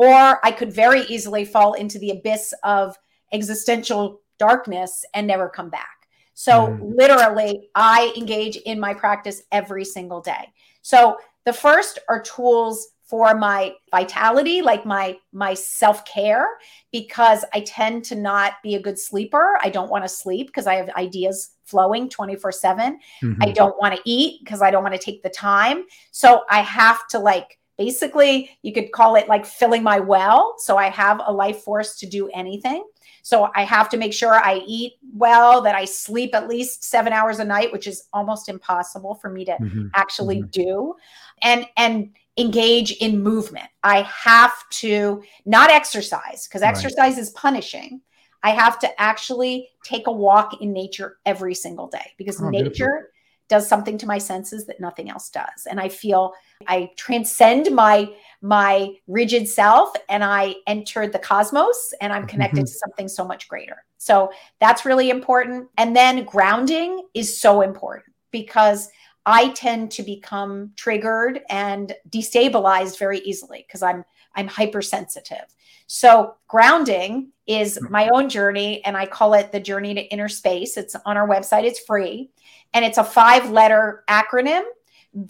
[0.00, 2.96] or I could very easily fall into the abyss of
[3.34, 6.08] existential darkness and never come back.
[6.32, 6.94] So, mm.
[6.96, 10.54] literally, I engage in my practice every single day.
[10.80, 16.46] So, the first are tools for my vitality like my my self-care
[16.92, 20.68] because i tend to not be a good sleeper i don't want to sleep because
[20.68, 23.42] i have ideas flowing 24 7 mm-hmm.
[23.42, 25.82] i don't want to eat because i don't want to take the time
[26.12, 30.76] so i have to like basically you could call it like filling my well so
[30.76, 32.84] i have a life force to do anything
[33.22, 37.10] so i have to make sure i eat well that i sleep at least seven
[37.10, 39.86] hours a night which is almost impossible for me to mm-hmm.
[39.94, 40.50] actually mm-hmm.
[40.50, 40.94] do
[41.42, 47.18] and and engage in movement i have to not exercise because exercise right.
[47.18, 47.98] is punishing
[48.42, 52.68] i have to actually take a walk in nature every single day because oh, nature
[52.68, 53.10] beautiful
[53.50, 55.66] does something to my senses that nothing else does.
[55.68, 56.32] And i feel
[56.68, 58.08] i transcend my
[58.40, 62.64] my rigid self and i entered the cosmos and i'm connected mm-hmm.
[62.64, 63.84] to something so much greater.
[63.98, 65.68] So that's really important.
[65.76, 68.88] And then grounding is so important because
[69.26, 74.04] i tend to become triggered and destabilized very easily because i'm
[74.36, 75.48] i'm hypersensitive.
[75.88, 77.90] So grounding is mm.
[77.90, 81.28] my own journey and i call it the journey to inner space it's on our
[81.28, 82.30] website it's free
[82.72, 84.62] and it's a five letter acronym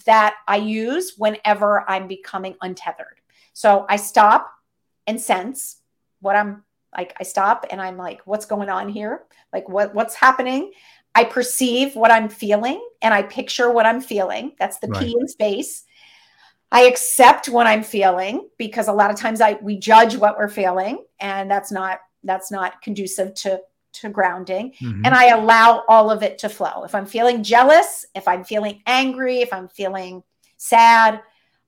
[0.04, 3.20] that I use whenever I'm becoming untethered.
[3.52, 4.52] So I stop
[5.06, 5.78] and sense
[6.20, 6.64] what I'm
[6.94, 9.22] like I stop and I'm like what's going on here?
[9.52, 10.72] Like what what's happening?
[11.14, 14.52] I perceive what I'm feeling and I picture what I'm feeling.
[14.58, 15.02] That's the right.
[15.02, 15.84] P in space.
[16.72, 20.48] I accept what I'm feeling because a lot of times I we judge what we're
[20.48, 23.60] feeling and that's not that's not conducive to
[23.92, 25.04] to grounding mm-hmm.
[25.04, 26.84] and I allow all of it to flow.
[26.84, 30.22] If I'm feeling jealous, if I'm feeling angry, if I'm feeling
[30.58, 31.20] sad,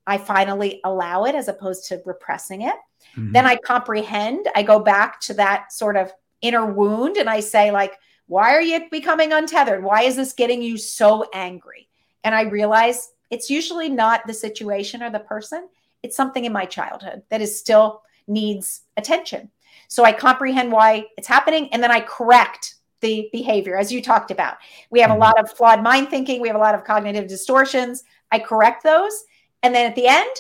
[0.07, 2.75] I finally allow it as opposed to repressing it.
[3.17, 3.33] Mm-hmm.
[3.33, 4.49] Then I comprehend.
[4.55, 7.95] I go back to that sort of inner wound and I say, like,
[8.27, 9.83] why are you becoming untethered?
[9.83, 11.89] Why is this getting you so angry?
[12.25, 15.69] And I realize it's usually not the situation or the person,
[16.03, 19.51] it's something in my childhood that is still needs attention.
[19.89, 24.31] So I comprehend why it's happening and then I correct the behavior, as you talked
[24.31, 24.57] about.
[24.91, 25.23] We have a mm-hmm.
[25.23, 28.05] lot of flawed mind thinking, we have a lot of cognitive distortions.
[28.31, 29.25] I correct those.
[29.63, 30.35] And then at the end,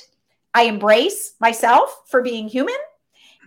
[0.54, 2.74] I embrace myself for being human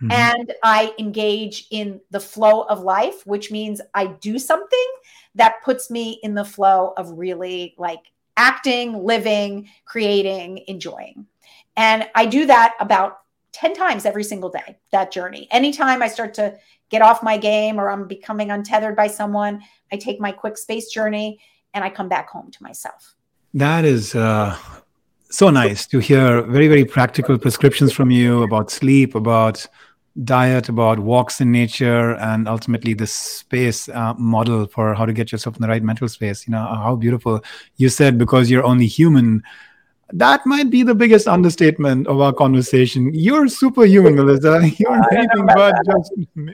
[0.02, 0.12] mm-hmm.
[0.12, 4.86] and I engage in the flow of life, which means I do something
[5.34, 8.00] that puts me in the flow of really like
[8.36, 11.26] acting, living, creating, enjoying.
[11.76, 13.20] And I do that about
[13.56, 15.48] 10 times every single day, that journey.
[15.50, 16.58] Anytime I start to
[16.90, 20.90] get off my game or I'm becoming untethered by someone, I take my quick space
[20.90, 21.40] journey
[21.72, 23.16] and I come back home to myself.
[23.54, 24.58] That is uh,
[25.30, 29.66] so nice to hear very, very practical prescriptions from you about sleep, about
[30.24, 35.32] diet, about walks in nature, and ultimately the space uh, model for how to get
[35.32, 36.46] yourself in the right mental space.
[36.46, 37.42] You know, how beautiful.
[37.76, 39.42] You said because you're only human,
[40.12, 43.12] that might be the biggest understatement of our conversation.
[43.12, 44.60] You're superhuman, Melissa.
[44.78, 46.12] You're anything but just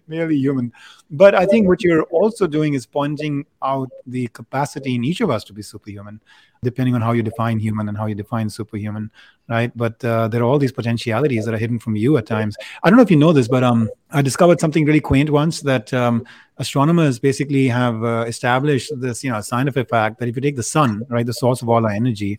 [0.09, 0.73] merely human.
[1.11, 5.29] But I think what you're also doing is pointing out the capacity in each of
[5.29, 6.23] us to be superhuman,
[6.63, 9.11] depending on how you define human and how you define superhuman,
[9.51, 9.71] right?
[9.77, 12.57] But uh, there are all these potentialities that are hidden from you at times.
[12.83, 15.61] I don't know if you know this, but um, I discovered something really quaint once
[15.61, 16.25] that um,
[16.57, 20.63] astronomers basically have uh, established this, you know, scientific fact that if you take the
[20.63, 22.39] sun, right, the source of all our energy,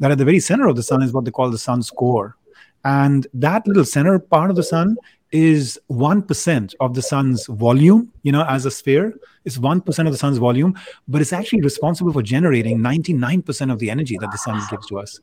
[0.00, 2.36] that at the very center of the sun is what they call the sun's core.
[2.84, 4.96] And that little center part of the sun
[5.32, 9.14] is 1% of the sun's volume, you know, as a sphere.
[9.44, 10.76] It's 1% of the sun's volume,
[11.06, 14.98] but it's actually responsible for generating 99% of the energy that the sun gives to
[14.98, 15.20] us.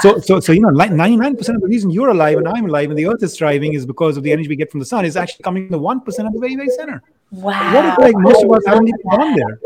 [0.00, 2.98] So, so, so you know, 99% of the reason you're alive and I'm alive and
[2.98, 5.16] the earth is thriving is because of the energy we get from the sun is
[5.16, 7.02] actually coming from the 1% of the very, very center.
[7.30, 7.74] Wow.
[7.74, 9.60] What if like most of us haven't even gone there?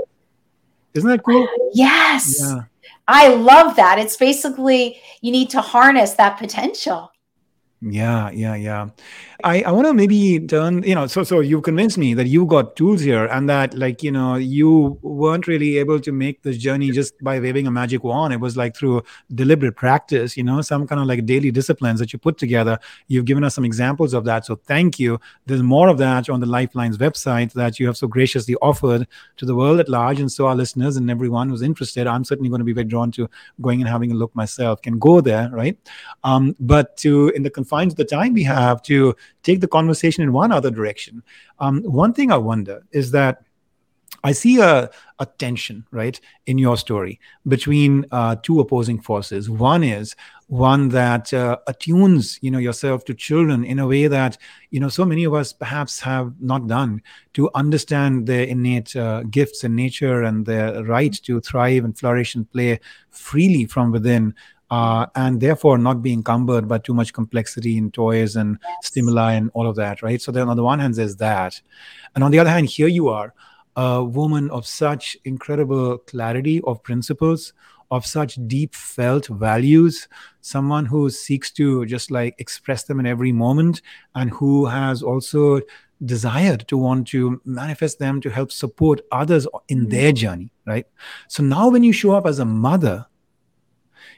[0.95, 1.49] Isn't that cool?
[1.73, 2.41] Yes.
[2.41, 2.63] Yeah.
[3.15, 3.99] I love that.
[3.99, 7.12] It's basically you need to harness that potential.
[7.85, 8.91] Yeah, yeah, yeah.
[9.43, 12.47] I, I want to maybe turn, you know, so so you convinced me that you
[12.47, 16.59] got tools here and that like, you know, you weren't really able to make this
[16.59, 18.33] journey just by waving a magic wand.
[18.33, 19.03] It was like through
[19.35, 22.79] deliberate practice, you know, some kind of like daily disciplines that you put together.
[23.09, 24.47] You've given us some examples of that.
[24.47, 25.19] So thank you.
[25.47, 29.09] There's more of that on the Lifelines website that you have so graciously offered
[29.39, 30.21] to the world at large.
[30.21, 33.11] And so our listeners and everyone who's interested, I'm certainly going to be very drawn
[33.13, 33.29] to
[33.61, 35.77] going and having a look myself, can go there, right?
[36.23, 40.33] Um, but to in the of the time we have to take the conversation in
[40.33, 41.23] one other direction.
[41.59, 43.45] Um, one thing I wonder is that
[44.25, 47.19] I see a, a tension, right, in your story
[47.49, 49.51] between uh, two opposing forces.
[49.51, 50.15] One is
[50.47, 54.39] one that uh, attunes, you know, yourself to children in a way that,
[54.71, 57.03] you know, so many of us perhaps have not done
[57.35, 62.35] to understand their innate uh, gifts in nature and their right to thrive and flourish
[62.37, 62.79] and play
[63.11, 64.35] freely from within
[64.73, 69.51] uh, and therefore not be encumbered by too much complexity in toys and stimuli and
[69.53, 70.23] all of that, right?
[70.23, 71.61] So then on the one hand, there's that.
[72.15, 73.35] And on the other hand, here you are,
[73.77, 77.53] a woman of such incredible clarity of principles,
[77.91, 80.09] of such deep felt values,
[80.41, 83.83] someone who seeks to just like express them in every moment
[84.15, 85.61] and who has also
[86.07, 89.91] desired to want to manifest them to help support others in mm-hmm.
[89.91, 90.87] their journey, right?
[91.29, 93.07] So now when you show up as a mother,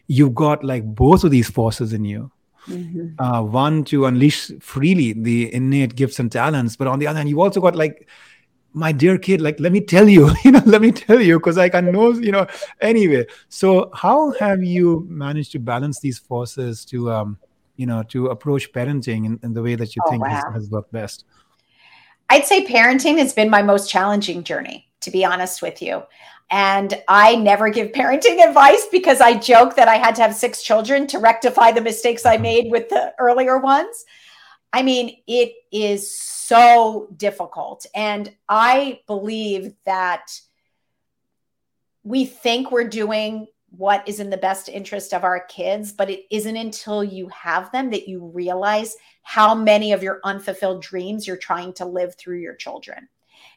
[0.07, 2.31] you've got like both of these forces in you.
[2.69, 3.21] Mm-hmm.
[3.23, 7.29] Uh, one to unleash freely the innate gifts and talents, but on the other hand,
[7.29, 8.09] you've also got like,
[8.73, 11.57] my dear kid, like let me tell you, you know, let me tell you, because
[11.57, 12.47] like I know, you know,
[12.81, 13.27] anyway.
[13.49, 17.39] So how have you managed to balance these forces to, um,
[17.77, 20.31] you know, to approach parenting in, in the way that you oh, think wow.
[20.31, 21.25] has, has worked best?
[22.31, 26.03] I'd say parenting has been my most challenging journey, to be honest with you.
[26.51, 30.63] And I never give parenting advice because I joke that I had to have six
[30.63, 32.43] children to rectify the mistakes I mm-hmm.
[32.43, 34.05] made with the earlier ones.
[34.73, 37.87] I mean, it is so difficult.
[37.95, 40.27] And I believe that
[42.03, 43.47] we think we're doing
[43.77, 47.73] what is in the best interest of our kids, but it isn't until you have
[47.73, 52.39] them that you realize how many of your unfulfilled dreams you're trying to live through
[52.39, 53.09] your children.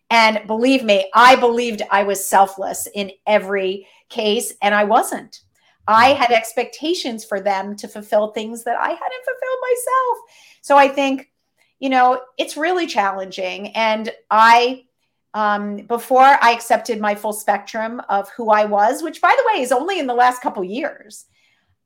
[0.09, 5.41] And believe me, I believed I was selfless in every case, and I wasn't.
[5.87, 10.17] I had expectations for them to fulfill things that I hadn't fulfilled myself.
[10.61, 11.31] So I think,
[11.79, 13.69] you know, it's really challenging.
[13.69, 14.85] And I,
[15.33, 19.61] um, before I accepted my full spectrum of who I was, which by the way
[19.61, 21.25] is only in the last couple years,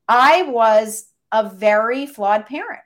[0.07, 2.81] I was a very flawed parent.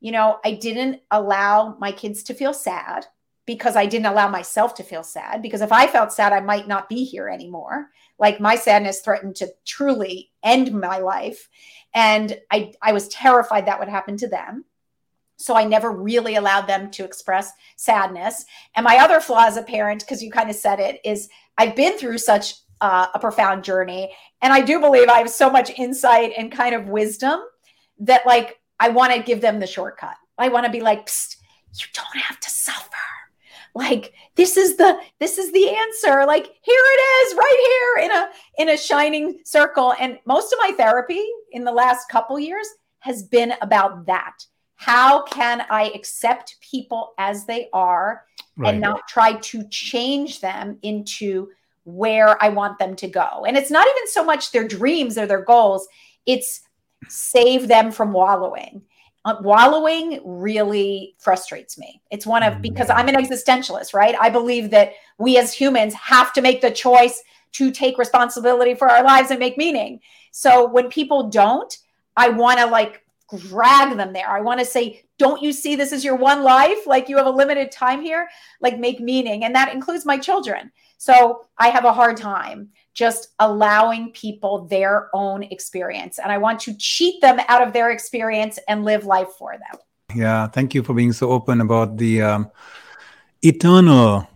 [0.00, 3.06] You know, I didn't allow my kids to feel sad
[3.46, 5.42] because I didn't allow myself to feel sad.
[5.42, 7.88] Because if I felt sad, I might not be here anymore.
[8.18, 11.48] Like my sadness threatened to truly end my life.
[11.94, 14.64] And I, I was terrified that would happen to them.
[15.36, 18.44] So I never really allowed them to express sadness.
[18.76, 21.28] And my other flaw as a parent, because you kind of said it, is
[21.58, 24.12] I've been through such uh, a profound journey.
[24.40, 27.40] And I do believe I have so much insight and kind of wisdom
[28.00, 30.14] that, like, I want to give them the shortcut.
[30.38, 31.08] I want to be like,
[31.74, 32.88] you don't have to suffer
[33.74, 36.26] like this is the this is the answer.
[36.26, 39.94] Like here it is right here in a in a shining circle.
[39.98, 42.66] And most of my therapy in the last couple years
[42.98, 44.44] has been about that.
[44.74, 48.24] How can i accept people as they are
[48.56, 48.72] right.
[48.72, 51.48] and not try to change them into
[51.84, 53.44] where i want them to go?
[53.46, 55.88] And it's not even so much their dreams or their goals.
[56.26, 56.60] It's
[57.08, 58.82] save them from wallowing
[59.24, 62.00] uh, wallowing really frustrates me.
[62.10, 64.16] It's one of because I'm an existentialist, right?
[64.20, 68.90] I believe that we as humans have to make the choice to take responsibility for
[68.90, 70.00] our lives and make meaning.
[70.32, 71.76] So when people don't,
[72.16, 73.02] I want to like
[73.48, 74.28] drag them there.
[74.28, 76.86] I want to say, don't you see this is your one life?
[76.86, 78.28] Like you have a limited time here,
[78.60, 79.44] like make meaning.
[79.44, 80.72] And that includes my children.
[80.98, 86.18] So I have a hard time just allowing people their own experience.
[86.18, 89.80] And I want to cheat them out of their experience and live life for them.
[90.14, 90.46] Yeah.
[90.48, 92.50] Thank you for being so open about the um,
[93.42, 94.28] eternal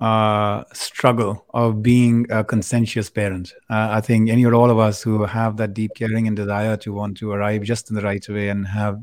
[0.00, 3.52] uh, struggle of being a conscientious parent.
[3.70, 6.76] Uh, I think any or all of us who have that deep caring and desire
[6.78, 9.00] to want to arrive just in the right way and have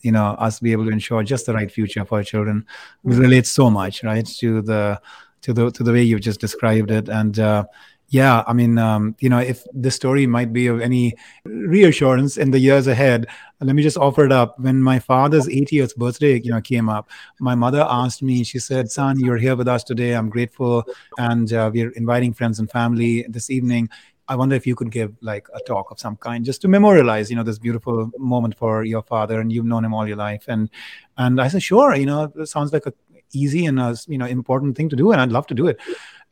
[0.00, 2.64] you know us be able to ensure just the right future for our children
[3.02, 5.00] relate so much right to the
[5.40, 7.64] to the to the way you've just described it and uh,
[8.10, 12.50] yeah, I mean, um, you know, if this story might be of any reassurance in
[12.52, 13.26] the years ahead,
[13.60, 14.58] let me just offer it up.
[14.58, 18.44] When my father's 80th birthday, you know, came up, my mother asked me.
[18.44, 20.12] She said, "Son, you're here with us today.
[20.14, 20.84] I'm grateful,
[21.18, 23.90] and uh, we're inviting friends and family this evening.
[24.30, 27.30] I wonder if you could give like a talk of some kind, just to memorialize,
[27.30, 30.44] you know, this beautiful moment for your father, and you've known him all your life."
[30.48, 30.70] And
[31.18, 32.94] and I said, "Sure, you know, it sounds like a
[33.32, 35.78] easy and a you know important thing to do, and I'd love to do it."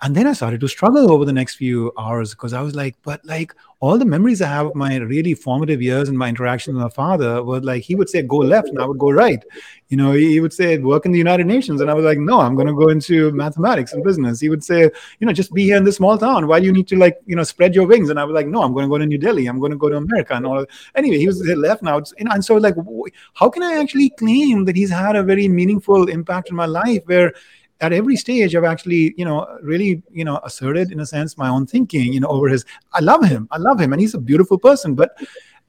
[0.02, 2.96] And then I started to struggle over the next few hours because I was like,
[3.02, 6.74] but like all the memories I have of my really formative years and my interaction
[6.74, 9.44] with my father were like, he would say, go left, and I would go right.
[9.88, 11.82] You know, he would say, work in the United Nations.
[11.82, 14.40] And I was like, no, I'm going to go into mathematics and business.
[14.40, 16.46] He would say, you know, just be here in this small town.
[16.46, 18.08] Why do you need to like, you know, spread your wings?
[18.08, 19.46] And I was like, no, I'm going to go to New Delhi.
[19.46, 20.64] I'm going to go to America and all.
[20.94, 21.98] Anyway, he was left now.
[22.18, 22.76] You know, and so like,
[23.34, 27.02] how can I actually claim that he's had a very meaningful impact in my life
[27.04, 27.34] where
[27.80, 31.48] at every stage i've actually you know really you know asserted in a sense my
[31.48, 33.48] own thinking you know over his i love him.
[33.50, 34.94] I love him and he's a beautiful person.
[34.94, 35.18] But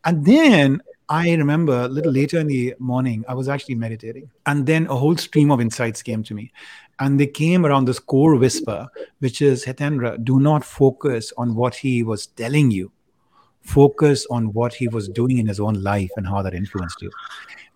[0.05, 4.29] and then i remember a little later in the morning i was actually meditating.
[4.45, 6.51] And then a whole stream of insights came to me.
[6.99, 8.87] And they came around this core whisper
[9.19, 12.91] which is hitendra do not focus on what he was telling you.
[13.61, 17.11] Focus on what he was doing in his own life and how that influenced you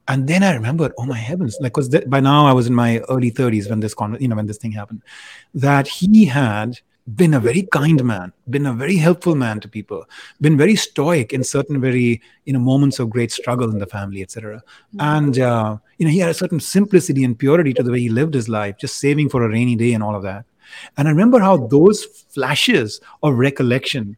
[0.07, 2.99] and then I remembered, oh my heavens, like because by now I was in my
[3.09, 5.03] early 30s when this con- you know when this thing happened,
[5.53, 6.79] that he had
[7.15, 10.05] been a very kind man, been a very helpful man to people,
[10.39, 14.21] been very stoic in certain very you know moments of great struggle in the family,
[14.21, 14.57] etc.
[14.95, 15.01] Mm-hmm.
[15.01, 18.09] And uh, you know he had a certain simplicity and purity to the way he
[18.09, 20.45] lived his life, just saving for a rainy day and all of that.
[20.97, 24.17] And I remember how those flashes of recollection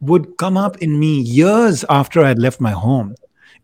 [0.00, 3.14] would come up in me years after I had left my home.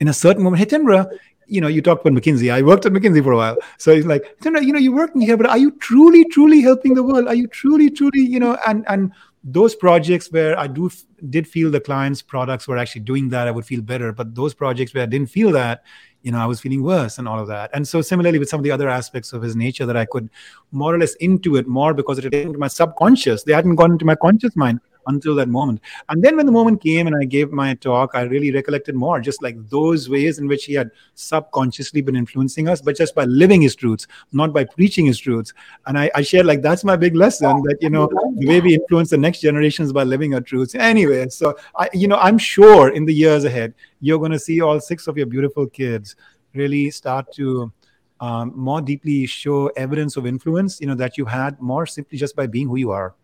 [0.00, 1.08] In a certain moment, hey Hitendra,
[1.46, 2.52] you know, you talked about McKinsey.
[2.52, 3.56] I worked at McKinsey for a while.
[3.78, 7.02] So he's like, you know, you're working here, but are you truly, truly helping the
[7.02, 7.28] world?
[7.28, 9.12] Are you truly, truly, you know, and and
[9.48, 10.90] those projects where I do
[11.30, 14.12] did feel the clients' products were actually doing that, I would feel better.
[14.12, 15.84] But those projects where I didn't feel that,
[16.22, 17.70] you know, I was feeling worse and all of that.
[17.72, 20.28] And so similarly with some of the other aspects of his nature that I could
[20.72, 23.44] more or less intuit more because it had into my subconscious.
[23.44, 25.80] They hadn't gone into my conscious mind until that moment.
[26.08, 29.20] And then when the moment came and I gave my talk, I really recollected more,
[29.20, 33.24] just like those ways in which he had subconsciously been influencing us, but just by
[33.24, 35.52] living his truths, not by preaching his truths.
[35.86, 38.74] And I, I shared like that's my big lesson that you know the way we
[38.74, 40.74] influence the next generations by living our truths.
[40.74, 44.60] Anyway, so I you know I'm sure in the years ahead you're going to see
[44.60, 46.16] all six of your beautiful kids
[46.54, 47.72] really start to
[48.20, 52.34] um, more deeply show evidence of influence you know that you had more simply just
[52.34, 53.14] by being who you are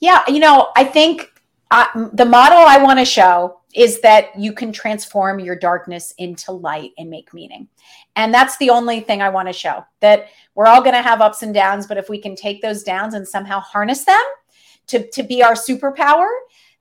[0.00, 1.32] yeah, you know, I think
[1.70, 6.50] uh, the model I want to show is that you can transform your darkness into
[6.50, 7.68] light and make meaning.
[8.16, 11.20] And that's the only thing I want to show that we're all going to have
[11.20, 14.24] ups and downs, but if we can take those downs and somehow harness them
[14.86, 16.26] to, to be our superpower,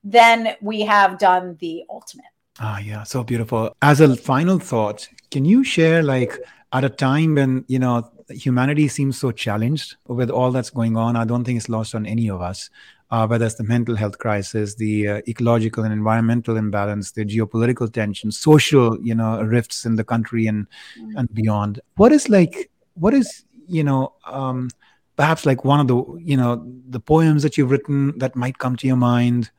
[0.03, 2.25] then we have done the ultimate.
[2.59, 3.75] Ah, yeah, so beautiful.
[3.81, 6.37] As a final thought, can you share like
[6.71, 11.17] at a time when, you know, humanity seems so challenged with all that's going on?
[11.17, 12.69] I don't think it's lost on any of us
[13.11, 17.91] uh, whether it's the mental health crisis, the uh, ecological and environmental imbalance, the geopolitical
[17.91, 20.67] tensions, social, you know, rifts in the country and
[20.99, 21.17] mm-hmm.
[21.17, 21.79] and beyond.
[21.95, 22.71] What is like?
[22.95, 24.13] What is you know?
[24.25, 24.69] Um,
[25.15, 28.75] perhaps like one of the you know the poems that you've written that might come
[28.77, 29.51] to your mind,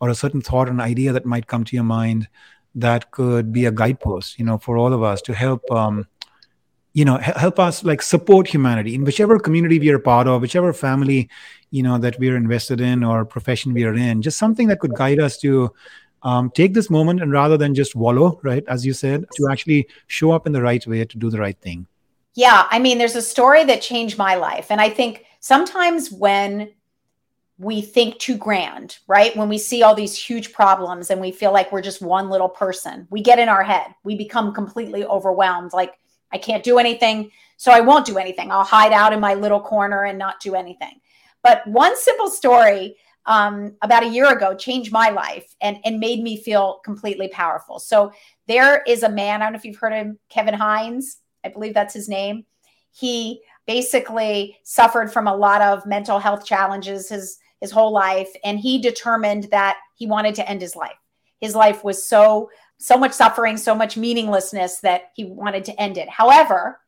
[0.00, 2.28] or a certain thought and idea that might come to your mind
[2.74, 5.70] that could be a guidepost, you know, for all of us to help.
[5.70, 6.06] Um,
[6.92, 10.72] you know help us like support humanity in whichever community we are part of whichever
[10.72, 11.28] family
[11.70, 14.94] you know that we're invested in or profession we are in just something that could
[14.94, 15.72] guide us to
[16.22, 19.86] um, take this moment and rather than just wallow right as you said to actually
[20.06, 21.86] show up in the right way to do the right thing
[22.34, 26.70] yeah i mean there's a story that changed my life and i think sometimes when
[27.60, 29.36] we think too grand, right?
[29.36, 32.48] When we see all these huge problems and we feel like we're just one little
[32.48, 33.94] person, we get in our head.
[34.02, 35.74] We become completely overwhelmed.
[35.74, 35.98] Like,
[36.32, 38.50] I can't do anything, so I won't do anything.
[38.50, 41.02] I'll hide out in my little corner and not do anything.
[41.42, 42.96] But one simple story
[43.26, 47.78] um, about a year ago changed my life and, and made me feel completely powerful.
[47.78, 48.12] So
[48.48, 51.48] there is a man, I don't know if you've heard of him, Kevin Hines, I
[51.48, 52.44] believe that's his name.
[52.92, 58.58] He basically suffered from a lot of mental health challenges his his whole life and
[58.58, 60.96] he determined that he wanted to end his life.
[61.40, 65.98] His life was so so much suffering, so much meaninglessness that he wanted to end
[65.98, 66.08] it.
[66.08, 66.80] However,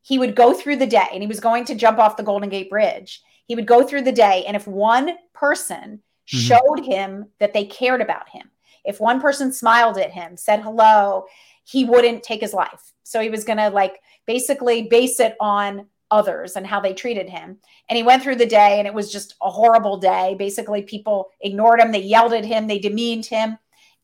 [0.00, 2.48] he would go through the day and he was going to jump off the Golden
[2.48, 3.22] Gate Bridge.
[3.46, 6.38] He would go through the day and if one person mm-hmm.
[6.38, 8.50] showed him that they cared about him,
[8.84, 11.24] if one person smiled at him, said hello,
[11.64, 12.92] he wouldn't take his life.
[13.02, 17.28] So he was going to like basically base it on others and how they treated
[17.28, 17.58] him.
[17.88, 20.36] And he went through the day and it was just a horrible day.
[20.38, 23.58] Basically, people ignored him, they yelled at him, they demeaned him.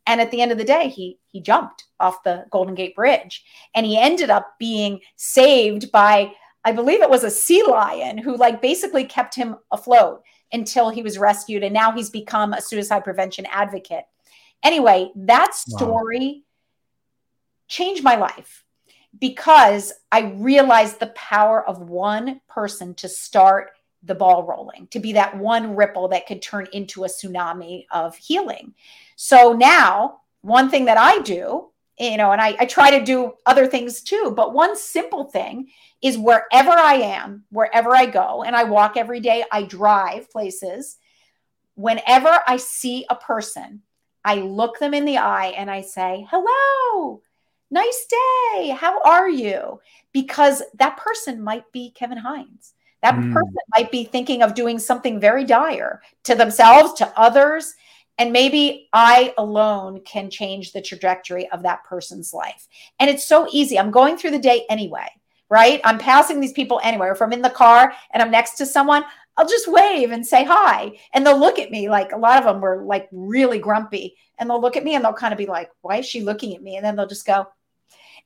[0.07, 3.45] And at the end of the day, he he jumped off the Golden Gate Bridge
[3.75, 6.33] and he ended up being saved by
[6.65, 10.23] I believe it was a sea lion who like basically kept him afloat
[10.53, 14.05] until he was rescued and now he's become a suicide prevention advocate.
[14.63, 16.43] Anyway, that story wow.
[17.69, 18.65] changed my life
[19.19, 23.71] because I realized the power of one person to start
[24.03, 28.17] the ball rolling, to be that one ripple that could turn into a tsunami of
[28.17, 28.75] healing.
[29.17, 31.70] So now, one thing that I do,
[32.01, 35.69] you know, and I, I try to do other things too, but one simple thing
[36.03, 40.97] is wherever I am, wherever I go, and I walk every day, I drive places.
[41.75, 43.83] Whenever I see a person,
[44.25, 47.23] I look them in the eye and I say, hello
[47.71, 48.69] nice day.
[48.71, 49.81] How are you?
[50.13, 52.75] Because that person might be Kevin Hines.
[53.03, 53.33] That mm.
[53.33, 57.75] person might be thinking of doing something very dire to themselves, to others.
[58.21, 62.69] And maybe I alone can change the trajectory of that person's life.
[62.99, 63.79] And it's so easy.
[63.79, 65.09] I'm going through the day anyway,
[65.49, 65.81] right?
[65.85, 67.09] I'm passing these people anyway.
[67.09, 69.05] If I'm in the car and I'm next to someone,
[69.39, 70.99] I'll just wave and say hi.
[71.15, 74.17] And they'll look at me like a lot of them were like really grumpy.
[74.39, 76.55] And they'll look at me and they'll kind of be like, why is she looking
[76.55, 76.77] at me?
[76.77, 77.47] And then they'll just go,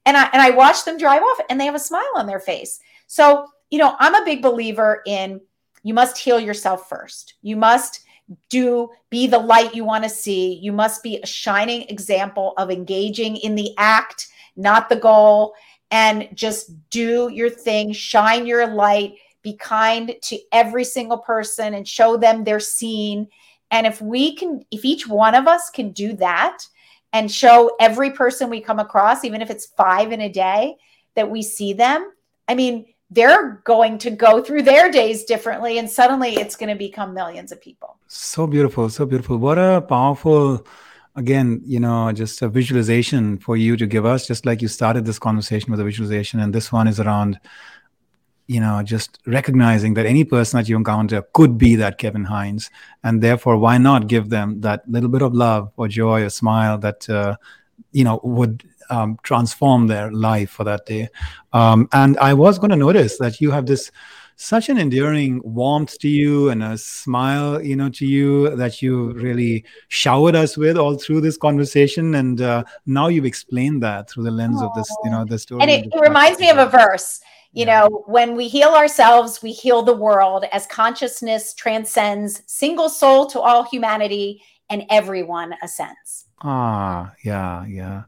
[0.07, 2.41] and I and I watch them drive off and they have a smile on their
[2.41, 2.81] face.
[3.07, 5.41] So, you know, I'm a big believer in
[5.85, 7.35] you must heal yourself first.
[7.43, 8.01] You must
[8.49, 10.55] do be the light you want to see.
[10.55, 15.55] You must be a shining example of engaging in the act, not the goal,
[15.91, 21.87] and just do your thing, shine your light, be kind to every single person and
[21.87, 23.29] show them they're seen.
[23.71, 26.67] And if we can if each one of us can do that,
[27.15, 30.77] and show every person we come across, even if it's five in a day,
[31.15, 32.11] that we see them.
[32.49, 36.75] I mean, they're going to go through their days differently, and suddenly it's going to
[36.75, 37.97] become millions of people.
[38.07, 39.39] So beautiful, so beautiful.
[39.39, 40.67] What a powerful,
[41.17, 45.05] again, you know, just a visualization for you to give us, just like you started
[45.05, 47.41] this conversation with a visualization, and this one is around
[48.47, 52.71] you know, just recognizing that any person that you encounter could be that Kevin Hines,
[53.03, 56.77] and therefore, why not give them that little bit of love or joy or smile
[56.79, 57.37] that uh,
[57.93, 61.09] you know would um, transform their life for that day.
[61.53, 63.91] Um, and I was going to notice that you have this
[64.37, 69.13] such an endearing warmth to you and a smile, you know, to you that you
[69.13, 72.15] really showered us with all through this conversation.
[72.15, 74.67] And uh, now you've explained that through the lens Aww.
[74.67, 75.63] of this, you know, the story.
[75.63, 77.21] And it, it reminds me of a verse
[77.55, 77.83] you yeah.
[77.83, 83.41] know, when we heal ourselves, we heal the world as consciousness transcends single soul to
[83.41, 86.27] all humanity and everyone ascends.
[86.43, 88.03] Ah, yeah, yeah.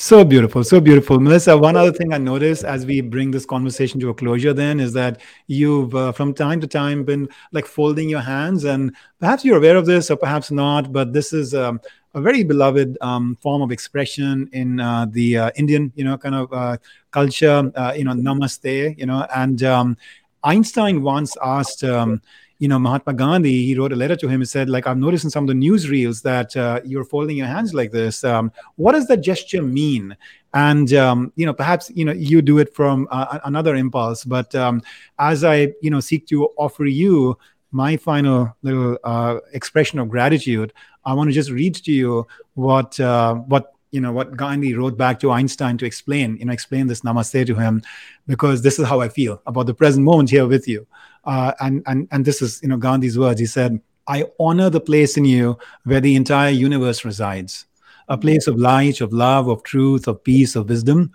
[0.00, 1.18] So beautiful, so beautiful.
[1.18, 4.78] Melissa, one other thing I noticed as we bring this conversation to a closure then
[4.78, 9.44] is that you've uh, from time to time been like folding your hands, and perhaps
[9.44, 11.80] you're aware of this or perhaps not, but this is um,
[12.14, 16.36] a very beloved um, form of expression in uh, the uh, Indian, you know, kind
[16.36, 16.76] of uh,
[17.10, 19.96] culture, uh, you know, namaste, you know, and um,
[20.44, 22.22] Einstein once asked, um,
[22.58, 25.24] you know, Mahatma Gandhi, he wrote a letter to him and said, like, I've noticed
[25.24, 28.24] in some of the newsreels that uh, you're folding your hands like this.
[28.24, 30.16] Um, what does that gesture mean?
[30.54, 34.24] And, um, you know, perhaps, you know, you do it from uh, another impulse.
[34.24, 34.82] But um,
[35.18, 37.38] as I, you know, seek to offer you
[37.70, 40.72] my final little uh, expression of gratitude,
[41.04, 44.96] I want to just read to you what uh, what you know what Gandhi wrote
[44.98, 47.82] back to Einstein to explain you know explain this namaste to him
[48.26, 50.86] because this is how I feel about the present moment here with you
[51.28, 54.80] uh, and and and this is you know Gandhi's words he said I honor the
[54.80, 57.66] place in you where the entire universe resides
[58.08, 61.12] a place of light of love of truth of peace of wisdom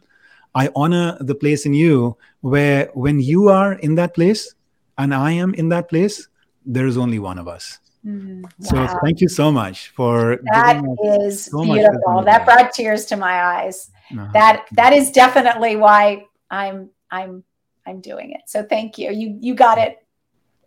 [0.55, 4.53] I honor the place in you where when you are in that place
[4.97, 6.29] and I am in that place
[6.65, 8.49] there is only one of us Mm, wow.
[8.59, 12.23] So thank you so much for that is so beautiful.
[12.25, 13.89] That brought tears to my eyes.
[14.11, 14.27] Uh-huh.
[14.33, 17.45] That that is definitely why I'm I'm
[17.85, 18.41] I'm doing it.
[18.47, 19.11] So thank you.
[19.11, 20.03] You you got it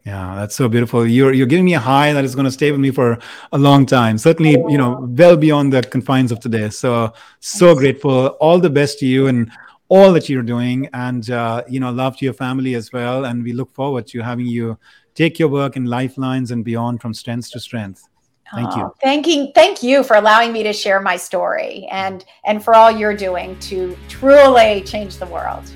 [0.06, 1.04] yeah, that's so beautiful.
[1.04, 3.18] You're you're giving me a high that is going to stay with me for
[3.50, 4.18] a long time.
[4.18, 6.70] Certainly, you know, well beyond the confines of today.
[6.70, 8.28] So so grateful.
[8.40, 9.50] All the best to you and
[9.88, 13.24] all that you're doing, and uh, you know, love to your family as well.
[13.24, 14.78] And we look forward to having you
[15.16, 18.06] take your work in lifelines and beyond from strength to strength.
[18.54, 18.94] Thank oh, you.
[19.02, 23.16] Thanking, thank you for allowing me to share my story and and for all you're
[23.16, 25.68] doing to truly change the world.